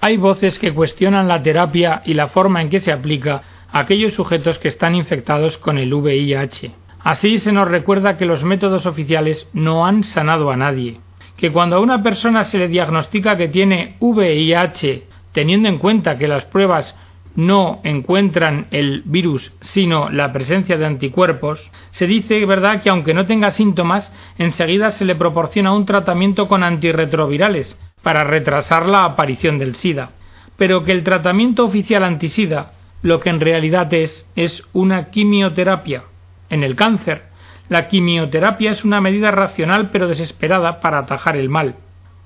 Hay 0.01 0.17
voces 0.17 0.59
que 0.59 0.75
cuestionan 0.75 1.29
la 1.29 1.43
terapia 1.43 2.03
y 2.05 2.15
la 2.15 2.29
forma 2.29 2.61
en 2.61 2.69
que 2.69 2.81
se 2.81 2.93
aplica 2.93 3.43
a 3.71 3.81
aquellos 3.81 4.15
sujetos 4.15 4.59
que 4.59 4.69
están 4.69 4.95
infectados 4.95 5.57
con 5.59 5.79
el 5.79 5.93
VIH. 5.93 6.73
Así 7.01 7.39
se 7.39 7.53
nos 7.53 7.69
recuerda 7.69 8.17
que 8.17 8.27
los 8.27 8.45
métodos 8.45 8.87
oficiales 8.87 9.49
no 9.53 9.87
han 9.87 10.05
sanado 10.05 10.51
a 10.51 10.57
nadie 10.57 11.01
que 11.43 11.51
cuando 11.51 11.75
a 11.75 11.81
una 11.81 12.05
persona 12.05 12.45
se 12.45 12.57
le 12.57 12.69
diagnostica 12.69 13.37
que 13.37 13.49
tiene 13.49 13.97
VIH, 13.99 15.03
teniendo 15.33 15.69
en 15.69 15.79
cuenta 15.79 16.17
que 16.17 16.29
las 16.29 16.45
pruebas 16.45 16.97
no 17.35 17.81
encuentran 17.83 18.69
el 18.71 19.03
virus, 19.07 19.53
sino 19.61 20.09
la 20.09 20.33
presencia 20.33 20.79
de 20.79 20.87
anticuerpos, 20.87 21.69
se 21.91 22.07
dice, 22.07 22.47
¿verdad?, 22.47 22.81
que 22.81 22.91
aunque 22.91 23.13
no 23.13 23.27
tenga 23.27 23.51
síntomas, 23.51 24.13
enseguida 24.39 24.93
se 24.93 25.05
le 25.05 25.17
proporciona 25.17 25.75
un 25.75 25.85
tratamiento 25.85 26.47
con 26.47 26.63
antirretrovirales 26.63 27.77
para 28.05 28.23
retrasar 28.23 28.87
la 28.87 29.05
aparición 29.05 29.59
del 29.59 29.75
SIDA. 29.75 30.11
Pero 30.57 30.85
que 30.85 30.93
el 30.93 31.03
tratamiento 31.03 31.65
oficial 31.65 32.05
antisida, 32.05 32.75
lo 33.03 33.19
que 33.19 33.31
en 33.31 33.41
realidad 33.41 33.93
es, 33.93 34.31
es 34.37 34.63
una 34.73 35.11
quimioterapia. 35.11 36.05
En 36.51 36.63
el 36.63 36.77
cáncer, 36.77 37.32
la 37.69 37.89
quimioterapia 37.89 38.73
es 38.73 38.85
una 38.85 39.01
medida 39.01 39.31
racional 39.31 39.91
pero 39.91 40.09
desesperada 40.09 40.81
para 40.81 40.99
atajar 40.99 41.37
el 41.37 41.49
mal. 41.49 41.77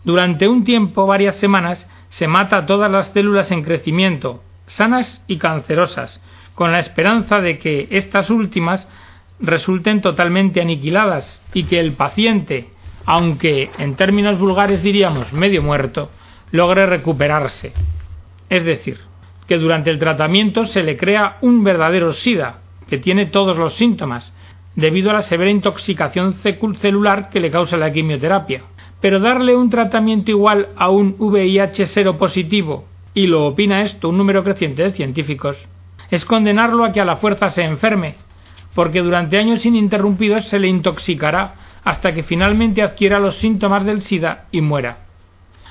Durante 0.05 0.49
un 0.49 0.64
tiempo, 0.64 1.07
varias 1.07 1.37
semanas, 1.37 1.88
se 2.09 2.29
mata 2.29 2.59
a 2.59 2.66
todas 2.66 2.90
las 2.90 3.07
células 3.09 3.51
en 3.51 3.62
crecimiento, 3.62 4.42
sanas 4.66 5.22
y 5.27 5.38
cancerosas, 5.38 6.20
con 6.55 6.72
la 6.72 6.79
esperanza 6.79 7.40
de 7.40 7.59
que 7.59 7.88
estas 7.90 8.31
últimas 8.31 8.88
resulten 9.40 10.01
totalmente 10.01 10.61
aniquiladas 10.61 11.42
y 11.53 11.64
que 11.64 11.79
el 11.79 11.92
paciente, 11.92 12.70
aunque 13.05 13.70
en 13.79 13.96
términos 13.96 14.38
vulgares 14.38 14.83
diríamos 14.83 15.33
medio 15.33 15.62
muerto, 15.62 16.11
logre 16.51 16.87
recuperarse. 16.87 17.72
Es 18.49 18.64
decir, 18.64 19.01
que 19.46 19.59
durante 19.59 19.90
el 19.90 19.99
tratamiento 19.99 20.64
se 20.64 20.83
le 20.83 20.96
crea 20.96 21.38
un 21.40 21.62
verdadero 21.62 22.12
SIDA, 22.12 22.61
que 22.88 22.99
tiene 22.99 23.27
todos 23.27 23.57
los 23.57 23.75
síntomas, 23.75 24.33
debido 24.76 25.10
a 25.10 25.14
la 25.14 25.22
severa 25.22 25.50
intoxicación 25.50 26.36
celular 26.78 27.30
que 27.30 27.40
le 27.40 27.50
causa 27.50 27.76
la 27.76 27.92
quimioterapia. 27.92 28.62
Pero 29.00 29.18
darle 29.20 29.56
un 29.56 29.70
tratamiento 29.70 30.30
igual 30.30 30.68
a 30.76 30.90
un 30.90 31.16
VIH 31.18 31.86
cero 31.86 32.16
positivo, 32.18 32.84
y 33.14 33.26
lo 33.26 33.46
opina 33.46 33.82
esto 33.82 34.10
un 34.10 34.18
número 34.18 34.44
creciente 34.44 34.82
de 34.82 34.92
científicos, 34.92 35.56
es 36.10 36.24
condenarlo 36.24 36.84
a 36.84 36.92
que 36.92 37.00
a 37.00 37.04
la 37.04 37.16
fuerza 37.16 37.50
se 37.50 37.62
enferme, 37.62 38.14
porque 38.74 39.00
durante 39.00 39.38
años 39.38 39.64
ininterrumpidos 39.64 40.48
se 40.48 40.58
le 40.58 40.68
intoxicará 40.68 41.54
hasta 41.82 42.12
que 42.12 42.22
finalmente 42.22 42.82
adquiera 42.82 43.18
los 43.18 43.36
síntomas 43.36 43.84
del 43.84 44.02
SIDA 44.02 44.46
y 44.50 44.60
muera. 44.60 44.98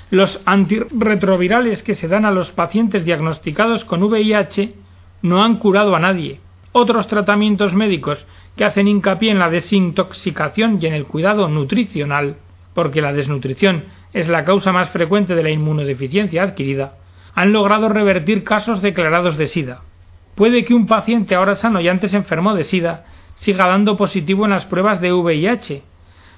Los 0.09 0.41
antirretrovirales 0.45 1.83
que 1.83 1.93
se 1.93 2.07
dan 2.07 2.25
a 2.25 2.31
los 2.31 2.51
pacientes 2.51 3.05
diagnosticados 3.05 3.85
con 3.85 4.03
VIH 4.03 4.73
no 5.21 5.43
han 5.43 5.57
curado 5.57 5.95
a 5.95 5.99
nadie. 5.99 6.39
Otros 6.71 7.07
tratamientos 7.07 7.73
médicos 7.73 8.25
que 8.55 8.65
hacen 8.65 8.87
hincapié 8.87 9.31
en 9.31 9.39
la 9.39 9.49
desintoxicación 9.49 10.79
y 10.81 10.87
en 10.87 10.93
el 10.93 11.05
cuidado 11.05 11.47
nutricional, 11.47 12.37
porque 12.73 13.01
la 13.01 13.13
desnutrición 13.13 13.85
es 14.13 14.27
la 14.27 14.45
causa 14.45 14.71
más 14.71 14.89
frecuente 14.91 15.35
de 15.35 15.43
la 15.43 15.49
inmunodeficiencia 15.49 16.43
adquirida, 16.43 16.95
han 17.33 17.51
logrado 17.51 17.89
revertir 17.89 18.43
casos 18.43 18.81
declarados 18.81 19.37
de 19.37 19.47
SIDA. 19.47 19.81
Puede 20.35 20.63
que 20.63 20.73
un 20.73 20.87
paciente 20.87 21.35
ahora 21.35 21.55
sano 21.55 21.81
y 21.81 21.89
antes 21.89 22.13
enfermo 22.13 22.55
de 22.55 22.63
SIDA 22.63 23.05
siga 23.35 23.67
dando 23.67 23.97
positivo 23.97 24.45
en 24.45 24.51
las 24.51 24.65
pruebas 24.65 25.01
de 25.01 25.11
VIH, 25.11 25.83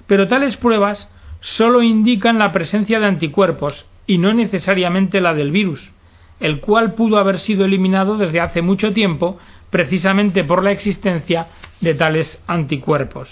pero 0.07 0.27
tales 0.27 0.57
pruebas 0.57 1.11
solo 1.39 1.83
indican 1.83 2.39
la 2.39 2.51
presencia 2.51 2.99
de 2.99 3.05
anticuerpos 3.05 3.85
y 4.07 4.17
no 4.17 4.33
necesariamente 4.33 5.21
la 5.21 5.33
del 5.33 5.51
virus, 5.51 5.91
el 6.39 6.59
cual 6.59 6.93
pudo 6.93 7.17
haber 7.17 7.39
sido 7.39 7.65
eliminado 7.65 8.17
desde 8.17 8.39
hace 8.39 8.61
mucho 8.61 8.93
tiempo 8.93 9.37
precisamente 9.69 10.43
por 10.43 10.63
la 10.63 10.71
existencia 10.71 11.47
de 11.81 11.93
tales 11.93 12.41
anticuerpos. 12.47 13.29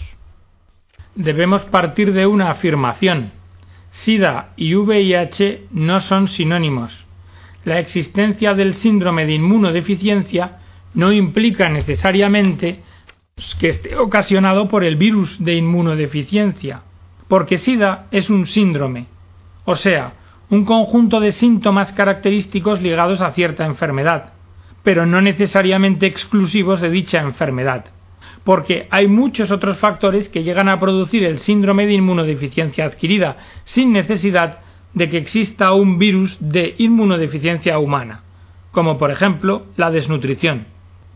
Debemos 1.15 1.63
partir 1.65 2.13
de 2.13 2.27
una 2.27 2.51
afirmación. 2.51 3.31
SIDA 3.91 4.49
y 4.58 4.75
VIH 4.75 5.67
no 5.71 5.99
son 5.99 6.27
sinónimos. 6.27 7.05
La 7.63 7.79
existencia 7.79 8.53
del 8.53 8.73
síndrome 8.73 9.25
de 9.25 9.34
inmunodeficiencia 9.34 10.60
no 10.93 11.12
implica 11.12 11.69
necesariamente 11.69 12.81
que 13.60 13.69
esté 13.69 13.97
ocasionado 13.97 14.67
por 14.67 14.84
el 14.84 14.97
virus 14.97 15.43
de 15.43 15.55
inmunodeficiencia, 15.55 16.84
porque 17.27 17.58
SIDA 17.58 18.08
es 18.12 18.29
un 18.29 18.45
síndrome, 18.45 19.08
o 19.65 19.75
sea, 19.75 20.13
un 20.49 20.63
conjunto 20.63 21.19
de 21.19 21.31
síntomas 21.31 21.91
característicos 21.93 22.81
ligados 22.81 23.21
a 23.21 23.31
cierta 23.31 23.65
enfermedad, 23.65 24.34
pero 24.84 25.05
no 25.05 25.19
necesariamente 25.21 26.05
exclusivos 26.05 26.79
de 26.79 26.89
dicha 26.89 27.19
enfermedad 27.19 27.86
porque 28.43 28.88
hay 28.91 29.07
muchos 29.07 29.51
otros 29.51 29.77
factores 29.77 30.29
que 30.29 30.43
llegan 30.43 30.69
a 30.69 30.79
producir 30.79 31.23
el 31.23 31.39
síndrome 31.39 31.85
de 31.88 31.93
inmunodeficiencia 31.93 32.85
adquirida, 32.85 33.38
sin 33.63 33.91
necesidad 33.91 34.59
de 34.93 35.09
que 35.09 35.17
exista 35.17 35.73
un 35.73 35.99
virus 35.99 36.38
de 36.39 36.75
inmunodeficiencia 36.77 37.79
humana, 37.79 38.23
como 38.71 38.97
por 38.97 39.11
ejemplo 39.11 39.65
la 39.75 39.91
desnutrición, 39.91 40.67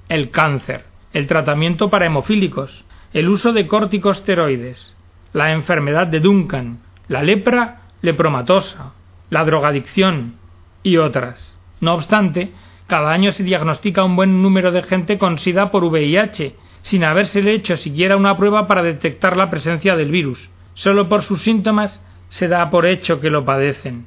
el 0.10 0.32
cáncer, 0.32 0.86
el 1.14 1.28
tratamiento 1.28 1.90
para 1.90 2.06
hemofílicos, 2.06 2.84
el 3.14 3.30
uso 3.30 3.54
de 3.54 3.68
corticosteroides, 3.68 4.96
la 5.34 5.54
enfermedad 5.54 6.08
de 6.08 6.20
Duncan, 6.20 6.82
la 7.08 7.24
lepra 7.24 7.82
lepromatosa, 8.02 8.94
la 9.30 9.46
drogadicción 9.46 10.36
y 10.84 10.98
otras. 10.98 11.56
No 11.82 11.94
obstante, 11.94 12.52
cada 12.88 13.12
año 13.12 13.32
se 13.32 13.44
diagnostica 13.44 14.04
un 14.04 14.16
buen 14.16 14.42
número 14.42 14.72
de 14.72 14.84
gente 14.84 15.18
con 15.18 15.38
SIDA 15.38 15.72
por 15.72 15.84
VIH 15.84 16.56
sin 16.82 17.04
habérsele 17.04 17.54
hecho 17.54 17.78
siquiera 17.78 18.18
una 18.18 18.38
prueba 18.38 18.68
para 18.68 18.84
detectar 18.84 19.38
la 19.38 19.50
presencia 19.50 19.96
del 19.96 20.12
virus. 20.12 20.50
Solo 20.74 21.10
por 21.10 21.24
sus 21.24 21.42
síntomas 21.42 22.02
se 22.30 22.48
da 22.48 22.70
por 22.70 22.86
hecho 22.86 23.20
que 23.20 23.30
lo 23.30 23.46
padecen. 23.46 24.06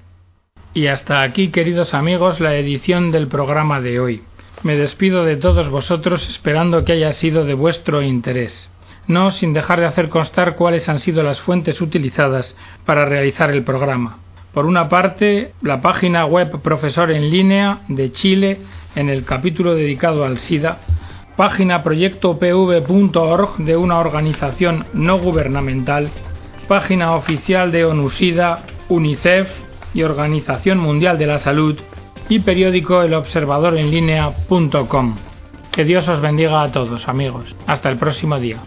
Y 0.74 0.86
hasta 0.86 1.22
aquí, 1.22 1.48
queridos 1.48 1.92
amigos, 1.92 2.40
la 2.40 2.54
edición 2.56 3.10
del 3.10 3.28
programa 3.28 3.80
de 3.80 4.00
hoy. 4.00 4.22
Me 4.62 4.76
despido 4.76 5.24
de 5.24 5.36
todos 5.36 5.68
vosotros 5.68 6.28
esperando 6.30 6.84
que 6.84 6.92
haya 6.92 7.12
sido 7.12 7.44
de 7.44 7.54
vuestro 7.54 8.00
interés. 8.00 8.70
No 9.06 9.32
sin 9.32 9.52
dejar 9.52 9.80
de 9.80 9.86
hacer 9.86 10.08
constar 10.08 10.54
cuáles 10.54 10.88
han 10.88 11.00
sido 11.00 11.22
las 11.22 11.40
fuentes 11.40 11.80
utilizadas 11.80 12.56
para 12.86 13.04
realizar 13.04 13.50
el 13.50 13.64
programa. 13.64 14.18
Por 14.52 14.66
una 14.66 14.88
parte, 14.88 15.52
la 15.62 15.80
página 15.80 16.24
web 16.26 16.60
Profesor 16.62 17.10
en 17.10 17.30
línea 17.30 17.80
de 17.88 18.12
Chile 18.12 18.60
en 18.94 19.08
el 19.08 19.24
capítulo 19.24 19.74
dedicado 19.74 20.24
al 20.24 20.38
SIDA, 20.38 20.78
página 21.36 21.82
proyectopv.org 21.82 23.56
de 23.58 23.76
una 23.76 23.98
organización 23.98 24.86
no 24.92 25.18
gubernamental, 25.18 26.10
página 26.68 27.14
oficial 27.14 27.72
de 27.72 27.84
ONUSIDA, 27.84 28.64
UNICEF, 28.88 29.48
y 29.94 30.02
Organización 30.02 30.78
Mundial 30.78 31.16
de 31.18 31.26
la 31.26 31.38
Salud 31.38 31.78
y 32.28 32.40
periódico 32.40 33.02
elobservadorenlinea.com. 33.02 35.16
Que 35.70 35.84
Dios 35.84 36.08
os 36.08 36.20
bendiga 36.20 36.62
a 36.62 36.72
todos, 36.72 37.08
amigos. 37.08 37.56
Hasta 37.66 37.88
el 37.88 37.96
próximo 37.98 38.38
día. 38.38 38.58